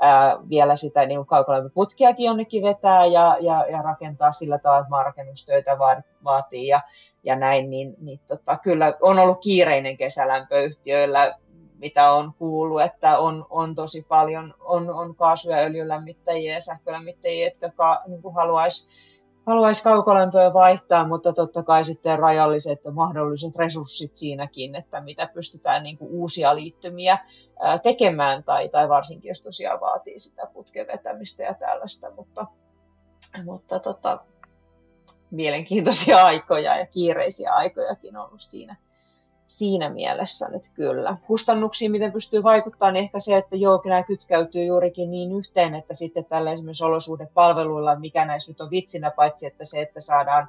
ää, 0.00 0.36
vielä 0.48 0.76
sitä 0.76 1.06
niin 1.06 1.26
kaukolämpöputkiakin 1.26 2.26
jonnekin 2.26 2.62
vetää 2.62 3.06
ja, 3.06 3.36
ja, 3.40 3.66
ja 3.70 3.82
rakentaa 3.82 4.32
sillä 4.32 4.58
tavalla, 4.58 4.80
että 4.80 4.90
maanrakennustöitä 4.90 5.78
vaatii 6.24 6.66
ja, 6.66 6.80
ja 7.24 7.36
näin, 7.36 7.70
niin, 7.70 7.94
niin 8.00 8.20
tota, 8.28 8.58
kyllä 8.62 8.94
on 9.00 9.18
ollut 9.18 9.38
kiireinen 9.40 9.96
kesälämpöyhtiöillä, 9.96 11.34
mitä 11.78 12.12
on 12.12 12.32
kuullut, 12.38 12.82
että 12.82 13.18
on, 13.18 13.46
on 13.50 13.74
tosi 13.74 14.06
paljon, 14.08 14.54
on, 14.60 14.90
on 14.90 15.14
kaasu- 15.14 15.50
ja 15.50 15.56
öljylämmittäjiä 15.56 16.54
ja 16.54 16.60
sähkölämmittäjiä, 16.60 17.46
jotka 17.48 17.70
ka, 17.76 18.02
niin 18.06 18.34
haluaisi 18.34 18.88
haluaisi 19.48 19.82
kaukolämpöä 19.82 20.52
vaihtaa, 20.52 21.08
mutta 21.08 21.32
totta 21.32 21.62
kai 21.62 21.84
sitten 21.84 22.18
rajalliset 22.18 22.80
mahdolliset 22.92 23.56
resurssit 23.56 24.16
siinäkin, 24.16 24.74
että 24.74 25.00
mitä 25.00 25.26
pystytään 25.34 25.82
niin 25.82 25.98
kuin 25.98 26.10
uusia 26.10 26.54
liittymiä 26.54 27.18
tekemään, 27.82 28.44
tai, 28.44 28.68
tai 28.68 28.88
varsinkin 28.88 29.28
jos 29.28 29.42
tosiaan 29.42 29.80
vaatii 29.80 30.20
sitä 30.20 30.46
putken 30.52 30.86
vetämistä 30.86 31.42
ja 31.42 31.54
tällaista, 31.54 32.10
mutta, 32.10 32.46
mutta 33.44 33.78
tota, 33.78 34.18
mielenkiintoisia 35.30 36.22
aikoja 36.22 36.78
ja 36.78 36.86
kiireisiä 36.86 37.52
aikojakin 37.52 38.16
on 38.16 38.26
ollut 38.26 38.40
siinä 38.40 38.76
siinä 39.48 39.90
mielessä 39.90 40.48
nyt 40.48 40.70
kyllä. 40.74 41.16
Kustannuksiin, 41.26 41.92
miten 41.92 42.12
pystyy 42.12 42.42
vaikuttamaan, 42.42 42.94
niin 42.94 43.04
ehkä 43.04 43.20
se, 43.20 43.36
että 43.36 43.56
joo, 43.56 43.82
nämä 43.84 44.02
kytkeytyy 44.02 44.64
juurikin 44.64 45.10
niin 45.10 45.32
yhteen, 45.32 45.74
että 45.74 45.94
sitten 45.94 46.24
tällä 46.24 46.52
esimerkiksi 46.52 46.84
olosuhdepalveluilla, 46.84 47.98
mikä 47.98 48.24
näissä 48.24 48.50
nyt 48.50 48.60
on 48.60 48.70
vitsinä, 48.70 49.10
paitsi 49.10 49.46
että 49.46 49.64
se, 49.64 49.82
että 49.82 50.00
saadaan, 50.00 50.48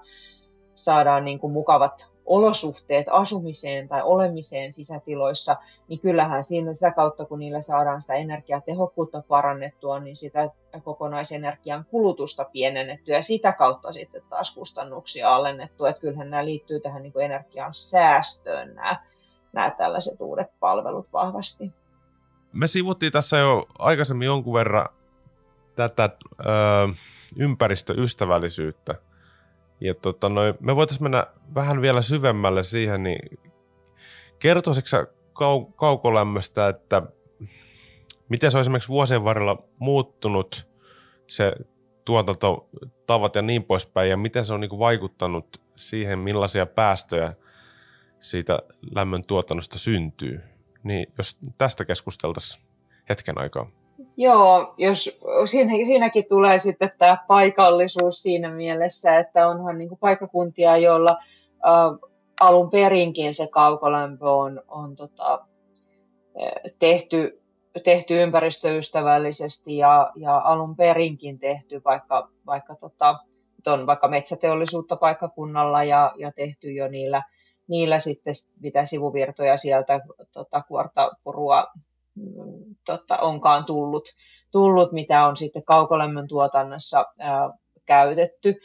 saadaan 0.76 1.26
niin 1.26 1.40
kuin 1.40 1.54
mukavat 1.54 2.08
olosuhteet 2.30 3.08
asumiseen 3.12 3.88
tai 3.88 4.02
olemiseen 4.04 4.72
sisätiloissa, 4.72 5.58
niin 5.88 6.00
kyllähän 6.00 6.44
siinä 6.44 6.74
sitä 6.74 6.92
kautta, 6.92 7.26
kun 7.26 7.40
niillä 7.40 7.62
saadaan 7.62 8.02
sitä 8.02 8.14
energiatehokkuutta 8.14 9.24
parannettua, 9.28 10.00
niin 10.00 10.16
sitä 10.16 10.50
kokonaisenergian 10.84 11.86
kulutusta 11.86 12.46
pienennettyä 12.46 13.16
ja 13.16 13.22
sitä 13.22 13.52
kautta 13.52 13.94
sitten 13.94 14.22
taas 14.30 14.56
kustannuksia 14.56 15.36
alennettua. 15.36 15.90
Että 15.90 16.02
kyllähän 16.02 16.30
nämä 16.30 16.46
liittyy 16.46 16.80
tähän 16.80 17.04
niin 17.04 17.14
kuin 17.14 17.26
energian 17.26 17.74
säästöön 17.74 18.76
nämä, 18.76 18.98
nämä 19.54 19.72
tällaiset 19.72 20.22
uudet 20.22 20.48
palvelut 20.60 21.08
vahvasti. 21.14 21.72
Me 22.54 22.68
sivuttiin 22.68 23.12
tässä 23.12 23.38
jo 23.38 23.66
aikaisemmin 23.80 24.26
jonkun 24.26 24.54
verran 24.54 24.90
tätä 25.76 26.10
ö, 26.46 26.48
ympäristöystävällisyyttä– 27.36 28.96
ja 29.82 29.94
tota, 29.96 30.30
noi, 30.30 30.54
me 30.60 30.76
voitaisiin 30.76 31.04
mennä 31.04 31.28
vähän 31.56 31.82
vielä 31.82 32.02
syvemmälle 32.02 32.64
siihen, 32.64 33.04
niin 33.04 33.40
kertoisitko 34.40 34.98
kau- 35.34 35.74
kaukolämmöstä, 35.76 36.68
että 36.68 37.02
miten 38.30 38.52
se 38.52 38.58
on 38.58 38.62
esimerkiksi 38.62 38.90
vuosien 38.90 39.24
varrella 39.24 39.64
muuttunut 39.80 40.68
se 41.28 41.54
tuotantotavat 42.06 43.36
ja 43.36 43.42
niin 43.42 43.64
poispäin, 43.64 44.10
ja 44.10 44.18
miten 44.18 44.46
se 44.46 44.54
on 44.54 44.60
niin 44.60 44.80
vaikuttanut 44.80 45.62
siihen, 45.76 46.20
millaisia 46.20 46.66
päästöjä 46.66 47.34
siitä 48.20 48.60
lämmön 48.96 49.26
tuotannosta 49.26 49.80
syntyy. 49.80 50.42
Niin 50.84 51.14
jos 51.18 51.38
tästä 51.58 51.86
keskusteltaisiin 51.86 52.64
hetken 53.10 53.38
aikaa. 53.38 53.79
Joo, 54.22 54.74
jos 54.78 55.20
siinä, 55.46 55.72
siinäkin 55.88 56.26
tulee 56.30 56.60
sitten 56.60 56.92
tämä 56.98 57.18
paikallisuus 57.28 58.22
siinä 58.22 58.52
mielessä, 58.52 59.18
että 59.18 59.48
onhan 59.48 59.78
niin 59.78 59.90
kuin 59.90 60.00
paikkakuntia, 60.00 60.78
joilla 60.78 61.18
äh, 61.52 62.10
alun 62.40 62.70
perinkin 62.70 63.34
se 63.34 63.48
kaukolämpö 63.48 64.32
on, 64.32 64.62
on 64.68 64.96
tota, 64.96 65.46
tehty, 66.80 67.42
tehty 67.84 68.22
ympäristöystävällisesti 68.22 69.78
ja, 69.78 70.12
ja 70.16 70.38
alun 70.38 70.76
perinkin 70.76 71.40
tehty 71.40 71.82
vaikka, 71.86 72.30
vaikka, 72.46 72.76
tota, 72.76 73.20
on 73.68 73.88
vaikka 73.88 74.08
metsäteollisuutta 74.08 74.96
paikkakunnalla 74.96 75.84
ja, 75.84 76.14
ja 76.18 76.32
tehty 76.32 76.72
jo 76.72 76.88
niillä, 76.88 77.24
niillä 77.68 78.00
sitten 78.00 78.34
mitä 78.60 78.86
sivuvirtoja 78.86 79.58
sieltä 79.58 80.00
tota, 80.32 80.64
kuortapurua 80.68 81.68
tota, 82.86 83.18
onkaan 83.18 83.66
tullut, 83.66 84.10
tullut, 84.52 84.92
mitä 84.92 85.28
on 85.28 85.38
sitten 85.38 85.64
kaukolämmön 85.64 86.28
tuotannossa 86.28 87.06
ää, 87.20 87.50
käytetty. 87.86 88.56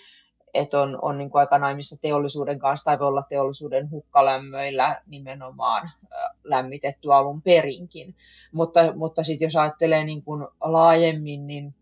Että 0.54 0.82
on, 0.82 0.98
on 1.02 1.18
niin 1.18 1.30
kuin 1.30 1.40
aika 1.40 1.58
naimissa 1.58 1.96
teollisuuden 2.02 2.58
kanssa 2.58 2.84
tai 2.84 2.98
voi 2.98 3.08
olla 3.08 3.24
teollisuuden 3.28 3.90
hukkalämmöillä 3.90 5.02
nimenomaan 5.06 5.90
ää, 6.10 6.30
lämmitetty 6.44 7.12
alun 7.12 7.42
perinkin. 7.42 8.14
Mutta, 8.52 8.80
mutta 8.96 9.22
sitten 9.22 9.46
jos 9.46 9.56
ajattelee 9.56 10.04
niin 10.04 10.22
kuin 10.22 10.46
laajemmin, 10.60 11.46
niin 11.46 11.74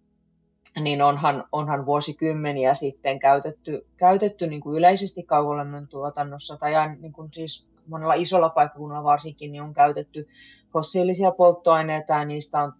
niin 0.81 1.03
onhan, 1.03 1.44
onhan 1.53 1.87
vuosikymmeniä 1.87 2.75
sitten 2.75 3.18
käytetty, 3.18 3.87
käytetty 3.96 4.46
niin 4.46 4.61
kuin 4.61 4.79
yleisesti 4.79 5.22
kaukolämmön 5.22 5.88
tuotannossa 5.88 6.57
tai 6.57 6.72
niin 7.01 7.12
kuin 7.12 7.31
siis 7.33 7.71
monella 7.87 8.14
isolla 8.14 8.49
paikkakunnalla 8.49 9.05
varsinkin 9.05 9.53
niin 9.53 9.62
on 9.62 9.75
käytetty 9.75 10.29
fossiilisia 10.73 11.31
polttoaineita 11.31 12.12
ja 12.12 12.25
niistä 12.25 12.62
on, 12.62 12.73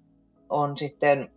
on 0.49 0.77
sitten 0.77 1.31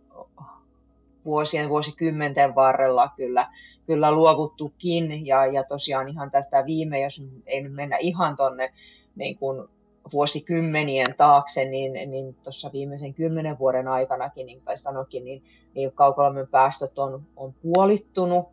vuosien, 1.26 1.68
vuosikymmenten 1.68 2.54
varrella 2.54 3.10
kyllä, 3.16 3.48
kyllä 3.86 4.12
luovuttukin. 4.12 5.26
Ja, 5.26 5.46
ja 5.46 5.64
tosiaan 5.64 6.08
ihan 6.08 6.30
tästä 6.30 6.66
viime, 6.66 7.00
jos 7.00 7.22
ei 7.46 7.60
nyt 7.60 7.74
mennä 7.74 7.96
ihan 7.96 8.36
tuonne 8.36 8.72
niin 9.16 9.38
kuin 9.38 9.68
vuosikymmenien 10.12 11.14
taakse, 11.16 11.64
niin, 11.64 11.92
niin 12.10 12.34
tuossa 12.34 12.70
viimeisen 12.72 13.14
kymmenen 13.14 13.58
vuoden 13.58 13.88
aikanakin, 13.88 14.46
niin 14.46 14.62
tai 14.64 14.78
sanokin, 14.78 15.24
niin, 15.24 15.42
niin 15.74 15.92
kaukolämmön 15.92 16.48
päästöt 16.48 16.98
on, 16.98 17.22
on 17.36 17.54
puolittunut. 17.62 18.46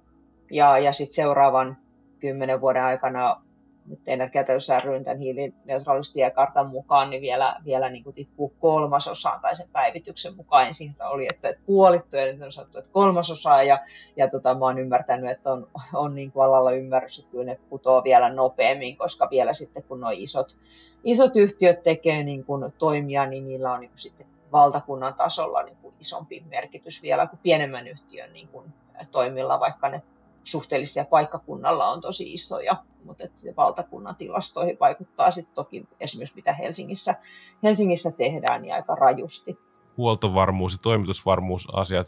Ja, 0.52 0.80
ja 0.80 0.94
sitten 0.94 1.16
seuraavan 1.16 1.78
kymmenen 2.20 2.62
vuoden 2.62 2.84
aikana 2.84 3.42
nyt 3.86 4.00
energiateollisuus 4.08 4.84
ryn 4.84 5.04
tämän 5.04 5.20
hiilineutraalistiekartan 5.20 6.70
mukaan 6.70 7.10
niin 7.10 7.22
vielä, 7.22 7.56
vielä 7.66 7.90
niin 7.90 8.04
kuin 8.04 8.14
tippuu 8.14 8.54
kolmasosaan 8.60 9.42
tai 9.42 9.56
sen 9.56 9.68
päivityksen 9.72 10.36
mukaan. 10.36 10.68
Ensin 10.68 10.96
oli, 11.00 11.28
että, 11.34 11.54
puolittu 11.66 12.18
ja 12.18 12.26
nyt 12.26 12.42
on 12.42 12.52
sanottu, 12.52 12.78
että 12.78 12.92
kolmasosaa 12.92 13.64
ja, 13.64 13.80
ja 14.16 14.30
tota, 14.30 14.54
mä 14.54 14.66
oon 14.66 14.80
ymmärtänyt, 14.80 15.32
että 15.32 15.52
on, 15.52 15.68
on 15.94 16.16
niin 16.16 16.32
kuin 16.32 16.46
alalla 16.46 16.72
ymmärrys, 16.72 17.20
että 17.20 17.32
kyllä 17.32 17.46
ne 17.46 17.60
putoo 17.70 18.04
vielä 18.04 18.34
nopeammin, 18.34 18.98
koska 18.98 19.28
vielä 19.32 19.54
sitten 19.54 19.84
kun 19.84 20.00
nuo 20.00 20.12
isot, 20.14 20.58
isot 21.04 21.36
yhtiöt 21.36 21.84
tekee 21.84 22.24
niin 22.24 22.46
kuin 22.46 22.74
toimia, 22.78 23.26
niin 23.26 23.48
niillä 23.48 23.72
on 23.72 23.80
niin 23.80 23.90
kuin 23.90 24.00
sitten 24.00 24.28
valtakunnan 24.52 25.14
tasolla 25.14 25.64
niin 25.64 25.78
kuin 25.82 25.94
isompi 26.00 26.44
merkitys 26.50 27.02
vielä 27.02 27.28
kuin 27.28 27.40
pienemmän 27.44 27.88
yhtiön 27.88 28.34
niin 28.34 28.48
kuin 28.48 28.66
toimilla, 29.12 29.60
vaikka 29.60 29.90
ne 29.90 30.02
suhteellisia 30.44 31.06
paikkakunnalla 31.06 31.92
on 31.92 32.02
tosi 32.02 32.34
isoja, 32.34 32.76
mutta 33.06 33.24
että 33.24 33.40
se 33.40 33.54
valtakunnan 33.58 34.16
tilastoihin 34.16 34.78
vaikuttaa 34.80 35.32
sitten 35.32 35.56
toki 35.56 35.88
esimerkiksi 36.00 36.36
mitä 36.36 36.54
Helsingissä, 36.54 37.16
Helsingissä 37.64 38.12
tehdään 38.12 38.62
niin 38.62 38.74
aika 38.74 38.96
rajusti. 38.96 39.60
Huoltovarmuus 39.98 40.72
ja 40.72 40.78
toimitusvarmuusasiat 40.82 42.08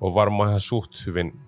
on 0.00 0.14
varmaan 0.14 0.48
ihan 0.48 0.60
suht 0.60 1.06
hyvin 1.06 1.40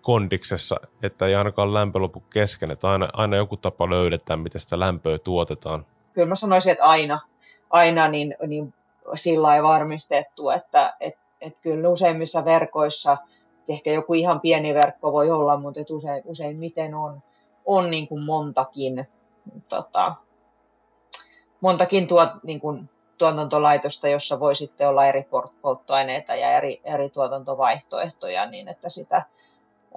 kondiksessa, 0.00 0.76
että 1.02 1.26
ei 1.26 1.34
ainakaan 1.34 1.74
lämpö 1.74 1.98
lopu 1.98 2.20
kesken, 2.20 2.70
että 2.70 2.88
aina, 2.90 3.08
aina 3.12 3.36
joku 3.36 3.56
tapa 3.56 3.90
löydetään, 3.90 4.40
miten 4.40 4.60
sitä 4.60 4.78
lämpöä 4.78 5.18
tuotetaan. 5.18 5.86
Kyllä 6.12 6.28
mä 6.28 6.34
sanoisin, 6.34 6.72
että 6.72 6.84
aina, 6.84 7.20
aina 7.70 8.08
niin, 8.08 8.34
niin 8.46 8.74
sillä 9.14 9.56
ei 9.56 9.62
varmistettu, 9.62 10.50
että 10.50 10.96
et, 11.00 11.14
et 11.40 11.58
kyllä 11.62 11.88
useimmissa 11.88 12.44
verkoissa– 12.44 13.16
ehkä 13.68 13.92
joku 13.92 14.14
ihan 14.14 14.40
pieni 14.40 14.74
verkko 14.74 15.12
voi 15.12 15.30
olla, 15.30 15.56
mutta 15.56 15.80
et 15.80 15.90
usein, 15.90 16.22
useimmiten 16.26 16.94
on, 16.94 17.22
on 17.66 17.90
niin 17.90 18.08
kuin 18.08 18.24
montakin, 18.24 19.08
tota, 19.68 20.14
montakin 21.60 22.06
tuot, 22.06 22.28
niin 22.42 22.60
kuin 22.60 22.90
tuotantolaitosta, 23.18 24.08
jossa 24.08 24.40
voi 24.40 24.54
sitten 24.54 24.88
olla 24.88 25.06
eri 25.06 25.26
polttoaineita 25.62 26.34
ja 26.34 26.52
eri, 26.56 26.80
eri 26.84 27.10
tuotantovaihtoehtoja, 27.10 28.46
niin 28.46 28.68
että 28.68 28.88
sitä, 28.88 29.22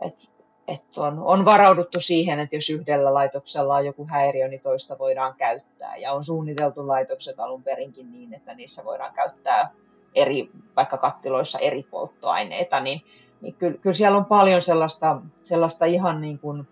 et, 0.06 0.30
et 0.68 0.98
on, 0.98 1.20
on 1.20 1.46
varauduttu 1.46 2.00
siihen, 2.00 2.40
että 2.40 2.56
jos 2.56 2.70
yhdellä 2.70 3.14
laitoksella 3.14 3.76
on 3.76 3.86
joku 3.86 4.08
häiriö, 4.08 4.48
niin 4.48 4.62
toista 4.62 5.00
voidaan 5.00 5.34
käyttää. 5.38 5.98
Ja 5.98 6.14
on 6.14 6.24
suunniteltu 6.24 6.88
laitokset 6.88 7.40
alun 7.40 7.64
perinkin 7.64 8.12
niin, 8.12 8.34
että 8.34 8.54
niissä 8.54 8.86
voidaan 8.86 9.14
käyttää 9.14 9.72
eri, 10.16 10.50
vaikka 10.76 10.98
kattiloissa 10.98 11.60
eri 11.60 11.84
polttoaineita, 11.84 12.80
niin 12.80 13.02
niin 13.42 13.54
kyllä, 13.54 13.78
kyllä 13.78 13.94
siellä 13.94 14.18
on 14.18 14.26
paljon 14.26 14.62
sellaista, 14.62 15.22
sellaista 15.42 15.86
ihan, 15.86 16.22
niin 16.22 16.40
kuin, 16.40 16.68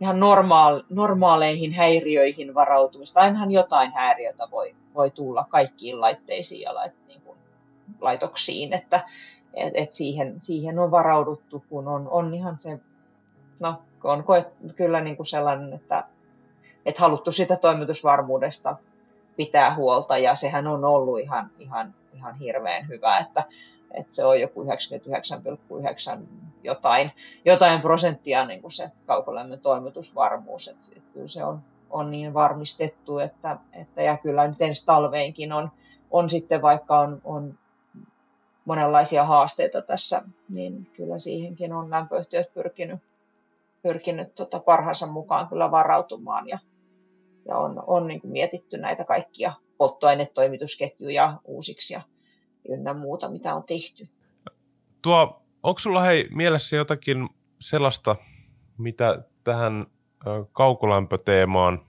ihan 0.00 0.20
normaal, 0.20 0.82
normaaleihin 0.90 1.72
häiriöihin 1.72 2.54
varautumista. 2.54 3.20
Ainahan 3.20 3.50
jotain 3.50 3.92
häiriötä 3.92 4.48
voi, 4.50 4.74
voi 4.94 5.10
tulla 5.10 5.46
kaikkiin 5.48 6.00
laitteisiin 6.00 6.60
ja 6.60 6.74
lait, 6.74 6.92
niin 7.08 7.20
kuin, 7.20 7.38
laitoksiin, 8.00 8.72
että 8.72 9.04
et, 9.54 9.72
et 9.74 9.92
siihen, 9.92 10.40
siihen 10.40 10.78
on 10.78 10.90
varauduttu, 10.90 11.64
kun 11.68 11.88
on, 11.88 12.08
on 12.08 12.34
ihan 12.34 12.56
se, 12.60 12.78
no 13.60 13.82
on 14.04 14.24
koet, 14.24 14.46
kyllä 14.76 15.00
niin 15.00 15.16
kuin 15.16 15.26
sellainen, 15.26 15.72
että 15.72 16.04
et 16.86 16.98
haluttu 16.98 17.32
sitä 17.32 17.56
toimitusvarmuudesta 17.56 18.76
pitää 19.36 19.74
huolta 19.74 20.18
ja 20.18 20.34
sehän 20.34 20.66
on 20.66 20.84
ollut 20.84 21.20
ihan, 21.20 21.50
ihan 21.58 21.94
ihan 22.14 22.34
hirveän 22.34 22.88
hyvä, 22.88 23.18
että, 23.18 23.44
että 23.94 24.14
se 24.14 24.24
on 24.24 24.40
joku 24.40 24.64
99,9 24.64 24.68
jotain, 26.64 27.12
jotain 27.44 27.80
prosenttia 27.80 28.46
niin 28.46 28.62
kuin 28.62 28.72
se 28.72 28.90
kaukolämmön 29.06 29.60
toimitusvarmuus, 29.60 30.68
että, 30.68 30.86
että 30.96 31.08
kyllä 31.12 31.28
se 31.28 31.44
on, 31.44 31.60
on 31.90 32.10
niin 32.10 32.34
varmistettu, 32.34 33.18
että, 33.18 33.56
että 33.72 34.02
ja 34.02 34.16
kyllä 34.16 34.48
nyt 34.48 34.62
ensi 34.62 34.86
talveinkin 34.86 35.52
on, 35.52 35.70
on 36.10 36.30
sitten 36.30 36.62
vaikka 36.62 36.98
on, 36.98 37.20
on 37.24 37.54
monenlaisia 38.64 39.24
haasteita 39.24 39.82
tässä, 39.82 40.22
niin 40.48 40.86
kyllä 40.96 41.18
siihenkin 41.18 41.72
on 41.72 41.90
lämpöyhtiöt 41.90 42.54
pyrkinyt, 42.54 43.00
pyrkinyt 43.82 44.34
tota 44.34 44.60
parhaansa 44.60 45.06
mukaan 45.06 45.48
kyllä 45.48 45.70
varautumaan 45.70 46.48
ja, 46.48 46.58
ja 47.44 47.58
on, 47.58 47.82
on 47.86 48.06
niin 48.06 48.20
kuin 48.20 48.32
mietitty 48.32 48.78
näitä 48.78 49.04
kaikkia 49.04 49.52
polttoainetoimitusketjuja 49.78 51.38
uusiksi 51.44 51.94
ja 51.94 52.00
ynnä 52.68 52.94
muuta, 52.94 53.28
mitä 53.28 53.54
on 53.54 53.62
tehty. 53.62 54.08
Tuo, 55.02 55.42
onko 55.62 55.78
sulla 55.78 56.02
hei 56.02 56.28
mielessä 56.30 56.76
jotakin 56.76 57.28
sellaista, 57.60 58.16
mitä 58.78 59.22
tähän 59.44 59.86
kaukolämpöteemaan 60.52 61.80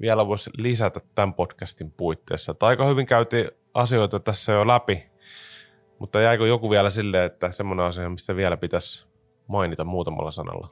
vielä 0.00 0.26
voisi 0.26 0.50
lisätä 0.58 1.00
tämän 1.14 1.34
podcastin 1.34 1.90
puitteissa? 1.90 2.54
Tai 2.54 2.68
aika 2.68 2.86
hyvin 2.86 3.06
käytiin 3.06 3.48
asioita 3.74 4.20
tässä 4.20 4.52
jo 4.52 4.66
läpi, 4.66 5.06
mutta 5.98 6.20
jäikö 6.20 6.46
joku 6.46 6.70
vielä 6.70 6.90
silleen, 6.90 7.26
että 7.26 7.52
semmoinen 7.52 7.86
asia, 7.86 8.08
mistä 8.08 8.36
vielä 8.36 8.56
pitäisi 8.56 9.06
mainita 9.46 9.84
muutamalla 9.84 10.30
sanalla? 10.30 10.68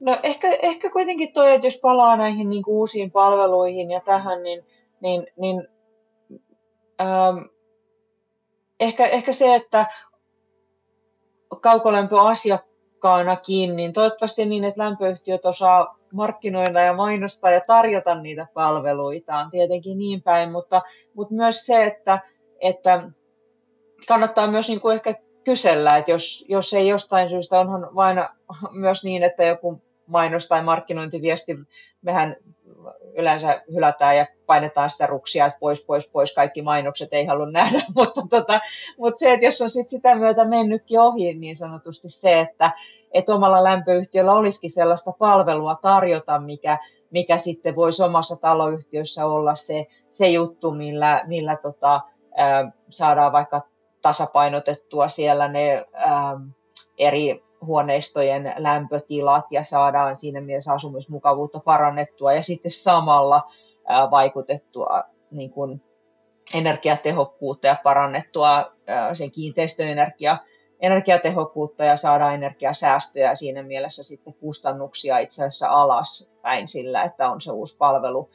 No 0.00 0.20
ehkä, 0.22 0.48
ehkä 0.62 0.90
kuitenkin 0.90 1.32
toi, 1.32 1.54
että 1.54 1.66
jos 1.66 1.78
palaa 1.78 2.16
näihin 2.16 2.48
niin 2.48 2.62
kuin 2.62 2.74
uusiin 2.74 3.10
palveluihin 3.10 3.90
ja 3.90 4.00
tähän, 4.00 4.42
niin, 4.42 4.64
niin, 5.00 5.26
niin 5.36 5.68
ähm, 7.00 7.38
ehkä, 8.80 9.06
ehkä 9.06 9.32
se, 9.32 9.54
että 9.54 9.86
kaukolämpöasiakkaanakin, 11.60 13.76
niin 13.76 13.92
toivottavasti 13.92 14.46
niin, 14.46 14.64
että 14.64 14.82
lämpöyhtiöt 14.82 15.44
osaa 15.44 15.96
markkinoida 16.12 16.80
ja 16.80 16.92
mainostaa 16.92 17.50
ja 17.50 17.60
tarjota 17.66 18.14
niitä 18.14 18.46
palveluita 18.54 19.36
on 19.36 19.50
tietenkin 19.50 19.98
niin 19.98 20.22
päin, 20.22 20.52
mutta, 20.52 20.82
mutta 21.14 21.34
myös 21.34 21.66
se, 21.66 21.84
että, 21.84 22.20
että 22.60 23.10
kannattaa 24.08 24.50
myös 24.50 24.68
niin 24.68 24.80
kuin 24.80 24.96
ehkä 24.96 25.14
kysellä, 25.44 25.96
että 25.96 26.10
jos, 26.10 26.44
jos 26.48 26.74
ei 26.74 26.88
jostain 26.88 27.30
syystä, 27.30 27.60
onhan 27.60 27.88
vain 27.94 28.16
myös 28.72 29.04
niin, 29.04 29.22
että 29.22 29.44
joku 29.44 29.82
mainos 30.06 30.48
tai 30.48 30.62
markkinointiviesti, 30.62 31.56
mehän 32.02 32.36
yleensä 33.14 33.62
hylätään 33.72 34.16
ja 34.16 34.26
painetaan 34.46 34.90
sitä 34.90 35.06
ruksia, 35.06 35.46
että 35.46 35.58
pois, 35.60 35.84
pois, 35.84 36.08
pois, 36.08 36.34
kaikki 36.34 36.62
mainokset 36.62 37.12
ei 37.12 37.26
halua 37.26 37.50
nähdä, 37.50 37.82
mutta, 37.96 38.22
tota, 38.30 38.60
mutta 38.98 39.18
se, 39.18 39.32
että 39.32 39.46
jos 39.46 39.62
on 39.62 39.70
sit 39.70 39.88
sitä 39.88 40.14
myötä 40.14 40.44
mennytkin 40.44 41.00
ohi, 41.00 41.34
niin 41.34 41.56
sanotusti 41.56 42.08
se, 42.08 42.40
että, 42.40 42.72
että 43.12 43.34
omalla 43.34 43.64
lämpöyhtiöllä 43.64 44.32
olisikin 44.32 44.70
sellaista 44.70 45.12
palvelua 45.12 45.78
tarjota, 45.82 46.38
mikä, 46.38 46.78
mikä 47.10 47.38
sitten 47.38 47.76
voisi 47.76 48.02
omassa 48.02 48.36
taloyhtiössä 48.36 49.26
olla 49.26 49.54
se, 49.54 49.86
se 50.10 50.28
juttu, 50.28 50.70
millä, 50.70 51.22
millä 51.26 51.56
tota, 51.56 52.00
ää, 52.36 52.72
saadaan 52.90 53.32
vaikka 53.32 53.62
tasapainotettua 54.02 55.08
siellä 55.08 55.48
ne 55.48 55.86
ää, 55.92 56.40
eri 56.98 57.42
huoneistojen 57.66 58.54
lämpötilat 58.56 59.44
ja 59.50 59.64
saadaan 59.64 60.16
siinä 60.16 60.40
mielessä 60.40 60.72
asumismukavuutta 60.72 61.60
parannettua 61.60 62.32
ja 62.32 62.42
sitten 62.42 62.70
samalla 62.70 63.42
vaikutettua 64.10 65.02
niin 65.30 65.50
kuin 65.50 65.82
energiatehokkuutta 66.54 67.66
ja 67.66 67.76
parannettua 67.84 68.72
sen 69.14 69.30
kiinteistöenergia 69.30 70.38
energiatehokkuutta 70.80 71.84
ja 71.84 71.96
saadaan 71.96 72.34
energiasäästöjä 72.34 73.28
ja 73.28 73.34
siinä 73.34 73.62
mielessä 73.62 74.02
sitten 74.02 74.34
kustannuksia 74.34 75.18
itse 75.18 75.44
asiassa 75.44 75.68
alaspäin 75.68 76.68
sillä, 76.68 77.02
että 77.02 77.30
on 77.30 77.40
se 77.40 77.52
uusi 77.52 77.76
palvelu 77.76 78.30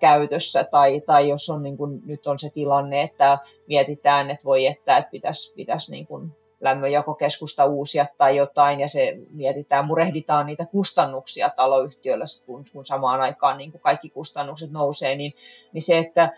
käytössä. 0.00 0.64
Tai, 0.64 1.00
tai 1.00 1.28
jos 1.28 1.50
on 1.50 1.62
niin 1.62 1.76
kuin, 1.76 2.00
nyt 2.06 2.26
on 2.26 2.38
se 2.38 2.50
tilanne, 2.50 3.02
että 3.02 3.38
mietitään, 3.66 4.30
että 4.30 4.44
voi 4.44 4.66
että, 4.66 4.96
että 4.96 5.10
pitäisi, 5.10 5.54
pitäisi 5.54 5.90
niin 5.90 6.06
kuin 6.06 6.32
lämmönjakokeskusta 6.60 7.64
uusia 7.64 8.06
tai 8.18 8.36
jotain, 8.36 8.80
ja 8.80 8.88
se 8.88 9.16
mietitään, 9.30 9.84
murehditaan 9.84 10.46
niitä 10.46 10.66
kustannuksia 10.66 11.50
taloyhtiöllä, 11.56 12.24
kun, 12.46 12.64
kun 12.72 12.86
samaan 12.86 13.20
aikaan 13.20 13.58
niin 13.58 13.72
kuin 13.72 13.82
kaikki 13.82 14.10
kustannukset 14.10 14.70
nousee, 14.70 15.16
niin, 15.16 15.34
niin 15.72 15.82
se, 15.82 15.98
että 15.98 16.32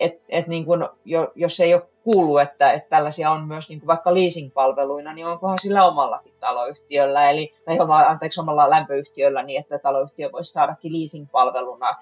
et, 0.00 0.20
et 0.28 0.46
niin 0.46 0.64
kuin, 0.64 0.88
jo, 1.04 1.32
jos 1.34 1.60
ei 1.60 1.74
ole 1.74 1.82
kuullut, 2.04 2.40
että, 2.40 2.72
että 2.72 2.88
tällaisia 2.88 3.30
on 3.30 3.48
myös 3.48 3.68
niin 3.68 3.80
kuin 3.80 3.86
vaikka 3.86 4.14
leasing-palveluina, 4.14 5.14
niin 5.14 5.26
onkohan 5.26 5.58
sillä 5.58 5.86
omallakin 5.86 6.34
taloyhtiöllä, 6.40 7.30
eli, 7.30 7.54
tai 7.64 7.76
anteeksi, 8.06 8.40
omalla 8.40 8.70
lämpöyhtiöllä, 8.70 9.42
niin 9.42 9.60
että 9.60 9.78
taloyhtiö 9.78 10.32
voisi 10.32 10.52
saadakin 10.52 10.92
leasing-palveluna 10.92 11.96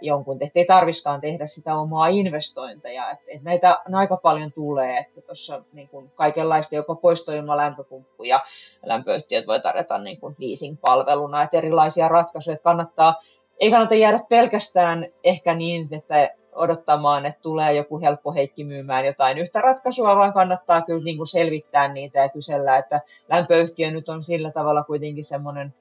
jonkun, 0.00 0.38
että 0.40 0.58
ei 0.58 0.64
tarviskaan 0.64 1.20
tehdä 1.20 1.46
sitä 1.46 1.74
omaa 1.74 2.06
investointeja. 2.06 3.10
Että, 3.10 3.24
että 3.28 3.44
näitä 3.44 3.78
aika 3.92 4.16
paljon 4.16 4.52
tulee, 4.52 4.98
että 4.98 5.20
tuossa 5.20 5.62
niin 5.72 5.88
kuin 5.88 6.10
kaikenlaista 6.14 6.74
joko 6.74 6.94
poistoilma 6.94 7.56
lämpöpumppu 7.56 8.24
ja 8.24 8.40
lämpöyhtiöt 8.86 9.46
voi 9.46 9.60
tarjota 9.60 9.98
niin 9.98 10.20
kuin 10.20 10.36
leasing-palveluna, 10.38 11.42
että 11.42 11.56
erilaisia 11.56 12.08
ratkaisuja 12.08 12.54
että 12.54 12.64
kannattaa, 12.64 13.22
ei 13.60 13.70
kannata 13.70 13.94
jäädä 13.94 14.20
pelkästään 14.28 15.06
ehkä 15.24 15.54
niin, 15.54 15.88
että 15.92 16.30
odottamaan, 16.54 17.26
että 17.26 17.42
tulee 17.42 17.74
joku 17.74 18.00
helppo 18.00 18.32
heikki 18.32 18.64
myymään 18.64 19.06
jotain 19.06 19.38
yhtä 19.38 19.60
ratkaisua, 19.60 20.16
vaan 20.16 20.32
kannattaa 20.32 20.82
kyllä 20.82 21.04
niin 21.04 21.16
kuin 21.16 21.26
selvittää 21.26 21.88
niitä 21.88 22.18
ja 22.18 22.28
kysellä, 22.28 22.76
että 22.76 23.00
lämpöyhtiö 23.28 23.90
nyt 23.90 24.08
on 24.08 24.22
sillä 24.22 24.50
tavalla 24.50 24.84
kuitenkin 24.84 25.24
semmoinen 25.24 25.74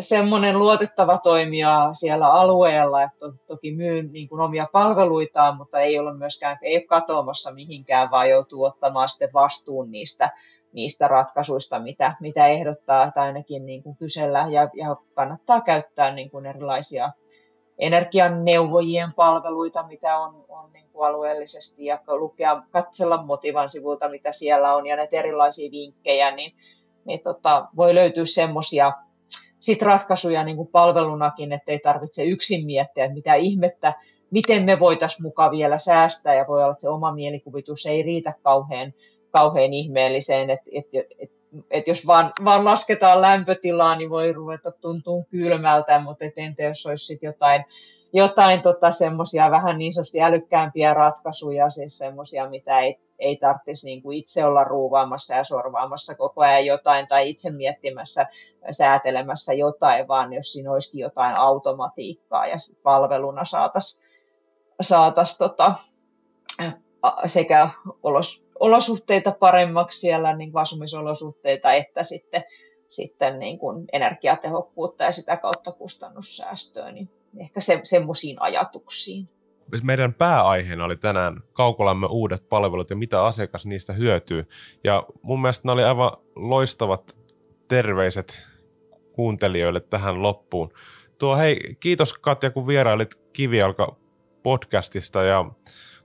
semmoinen 0.00 0.58
luotettava 0.58 1.18
toimija 1.18 1.90
siellä 1.92 2.32
alueella, 2.32 3.02
että 3.02 3.18
to, 3.18 3.32
toki 3.46 3.74
myy 3.74 4.02
niin 4.02 4.28
kuin 4.28 4.40
omia 4.40 4.66
palveluitaan, 4.72 5.56
mutta 5.56 5.80
ei 5.80 5.98
ole 5.98 6.14
myöskään 6.14 6.58
ei 6.62 6.76
ole 6.76 6.84
katoamassa 6.84 7.52
mihinkään, 7.52 8.10
vaan 8.10 8.30
joutuu 8.30 8.64
ottamaan 8.64 9.08
sitten 9.08 9.30
vastuun 9.34 9.90
niistä, 9.90 10.30
niistä 10.72 11.08
ratkaisuista, 11.08 11.78
mitä, 11.78 12.14
mitä 12.20 12.46
ehdottaa 12.46 13.10
tai 13.10 13.26
ainakin 13.26 13.66
niin 13.66 13.82
kuin 13.82 13.96
kysellä 13.96 14.46
ja, 14.50 14.68
ja 14.74 14.96
kannattaa 15.14 15.60
käyttää 15.60 16.14
niin 16.14 16.30
kuin 16.30 16.46
erilaisia 16.46 17.12
energianeuvojien 17.78 19.12
palveluita, 19.12 19.82
mitä 19.82 20.18
on, 20.18 20.44
on 20.48 20.72
niin 20.72 20.88
kuin 20.92 21.08
alueellisesti 21.08 21.84
ja 21.84 21.98
lukea, 22.06 22.62
katsella 22.70 23.22
Motivan 23.22 23.70
sivulta, 23.70 24.08
mitä 24.08 24.32
siellä 24.32 24.74
on 24.74 24.86
ja 24.86 24.96
näitä 24.96 25.16
erilaisia 25.16 25.70
vinkkejä, 25.70 26.30
niin, 26.30 26.52
niin 27.04 27.20
tota, 27.20 27.68
voi 27.76 27.94
löytyä 27.94 28.26
semmoisia 28.26 28.92
sit 29.60 29.82
ratkaisuja 29.82 30.44
niin 30.44 30.56
kuin 30.56 30.68
palvelunakin, 30.68 31.52
että 31.52 31.72
ei 31.72 31.78
tarvitse 31.78 32.24
yksin 32.24 32.66
miettiä, 32.66 33.04
että 33.04 33.14
mitä 33.14 33.34
ihmettä, 33.34 33.94
miten 34.30 34.62
me 34.62 34.80
voitaisiin 34.80 35.22
mukaan 35.22 35.50
vielä 35.50 35.78
säästää, 35.78 36.34
ja 36.34 36.44
voi 36.48 36.62
olla, 36.62 36.72
että 36.72 36.80
se 36.82 36.88
oma 36.88 37.12
mielikuvitus 37.12 37.86
ei 37.86 38.02
riitä 38.02 38.34
kauhean, 38.42 38.94
kauhean 39.30 39.72
ihmeelliseen, 39.72 40.50
että, 40.50 40.70
että, 40.72 40.98
että, 41.18 41.36
että 41.70 41.90
jos 41.90 42.06
vaan, 42.06 42.32
vaan 42.44 42.64
lasketaan 42.64 43.22
lämpötilaa, 43.22 43.96
niin 43.96 44.10
voi 44.10 44.32
ruveta 44.32 44.72
tuntua 44.72 45.24
kylmältä, 45.30 45.98
mutta 46.00 46.24
et 46.24 46.34
entä 46.36 46.62
jos 46.62 46.86
olisi 46.86 47.06
sit 47.06 47.22
jotain, 47.22 47.64
jotain 48.12 48.62
tota, 48.62 48.92
semmoisia 48.92 49.50
vähän 49.50 49.78
niin 49.78 49.92
sanotusti 49.92 50.22
älykkäämpiä 50.22 50.94
ratkaisuja, 50.94 51.70
siis 51.70 51.98
semmoisia, 51.98 52.50
mitä 52.50 52.80
ei 52.80 52.98
ei 53.20 53.36
tarvitsisi 53.36 53.86
niin 53.86 54.02
kuin 54.02 54.18
itse 54.18 54.44
olla 54.44 54.64
ruuvaamassa 54.64 55.34
ja 55.34 55.44
sorvaamassa 55.44 56.14
koko 56.14 56.40
ajan 56.40 56.66
jotain 56.66 57.08
tai 57.08 57.30
itse 57.30 57.50
miettimässä, 57.50 58.26
säätelemässä 58.70 59.52
jotain, 59.52 60.08
vaan 60.08 60.32
jos 60.32 60.52
siinä 60.52 60.72
olisikin 60.72 61.00
jotain 61.00 61.40
automatiikkaa 61.40 62.46
ja 62.46 62.56
palveluna 62.82 63.44
saataisiin 63.44 64.04
saatais 64.80 65.38
tota, 65.38 65.74
sekä 67.26 67.70
olos, 68.02 68.44
olosuhteita 68.60 69.30
paremmaksi 69.30 70.00
siellä, 70.00 70.36
niin 70.36 70.50
asumisolosuhteita, 70.54 71.72
että 71.72 72.04
sitten, 72.04 72.44
sitten 72.88 73.38
niin 73.38 73.58
kuin 73.58 73.84
energiatehokkuutta 73.92 75.04
ja 75.04 75.12
sitä 75.12 75.36
kautta 75.36 75.72
kustannussäästöä, 75.72 76.92
niin 76.92 77.08
ehkä 77.40 77.60
se, 77.60 77.80
semmoisiin 77.84 78.42
ajatuksiin 78.42 79.28
meidän 79.82 80.14
pääaiheena 80.14 80.84
oli 80.84 80.96
tänään 80.96 81.40
Kaukolamme 81.52 82.06
uudet 82.06 82.48
palvelut 82.48 82.90
ja 82.90 82.96
mitä 82.96 83.24
asiakas 83.24 83.66
niistä 83.66 83.92
hyötyy. 83.92 84.48
Ja 84.84 85.06
mun 85.22 85.42
mielestä 85.42 85.68
ne 85.68 85.72
oli 85.72 85.84
aivan 85.84 86.10
loistavat 86.36 87.16
terveiset 87.68 88.46
kuuntelijoille 89.12 89.80
tähän 89.80 90.22
loppuun. 90.22 90.72
Tuo 91.18 91.36
hei, 91.36 91.76
kiitos 91.80 92.12
Katja 92.12 92.50
kun 92.50 92.66
vierailit 92.66 93.14
Kivialka 93.32 93.96
podcastista 94.42 95.22
ja 95.22 95.44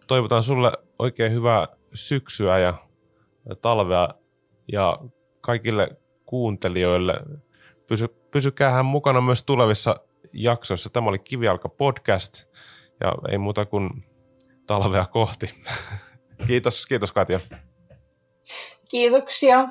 toivotan 0.08 0.44
sulle 0.44 0.72
oikein 1.00 1.32
hyvää 1.32 1.68
syksyä 1.94 2.60
ja 2.60 2.74
talvea 3.62 4.10
ja 4.72 5.00
kaikille 5.42 5.98
kuuntelijoille. 6.26 7.14
Pysy, 7.88 8.08
pysykäähän 8.32 8.86
mukana 8.86 9.22
myös 9.22 9.44
tulevissa 9.44 9.96
jaksoissa. 10.34 10.90
Tämä 10.90 11.10
oli 11.10 11.20
Kivialka 11.20 11.70
podcast 11.70 12.46
ja 13.00 13.14
ei 13.32 13.38
muuta 13.38 13.66
kuin 13.66 13.90
talvea 14.68 15.06
kohti. 15.06 15.64
Kiitos, 16.48 16.86
kiitos 16.86 17.12
Katja. 17.12 17.40
Kiitoksia. 18.90 19.68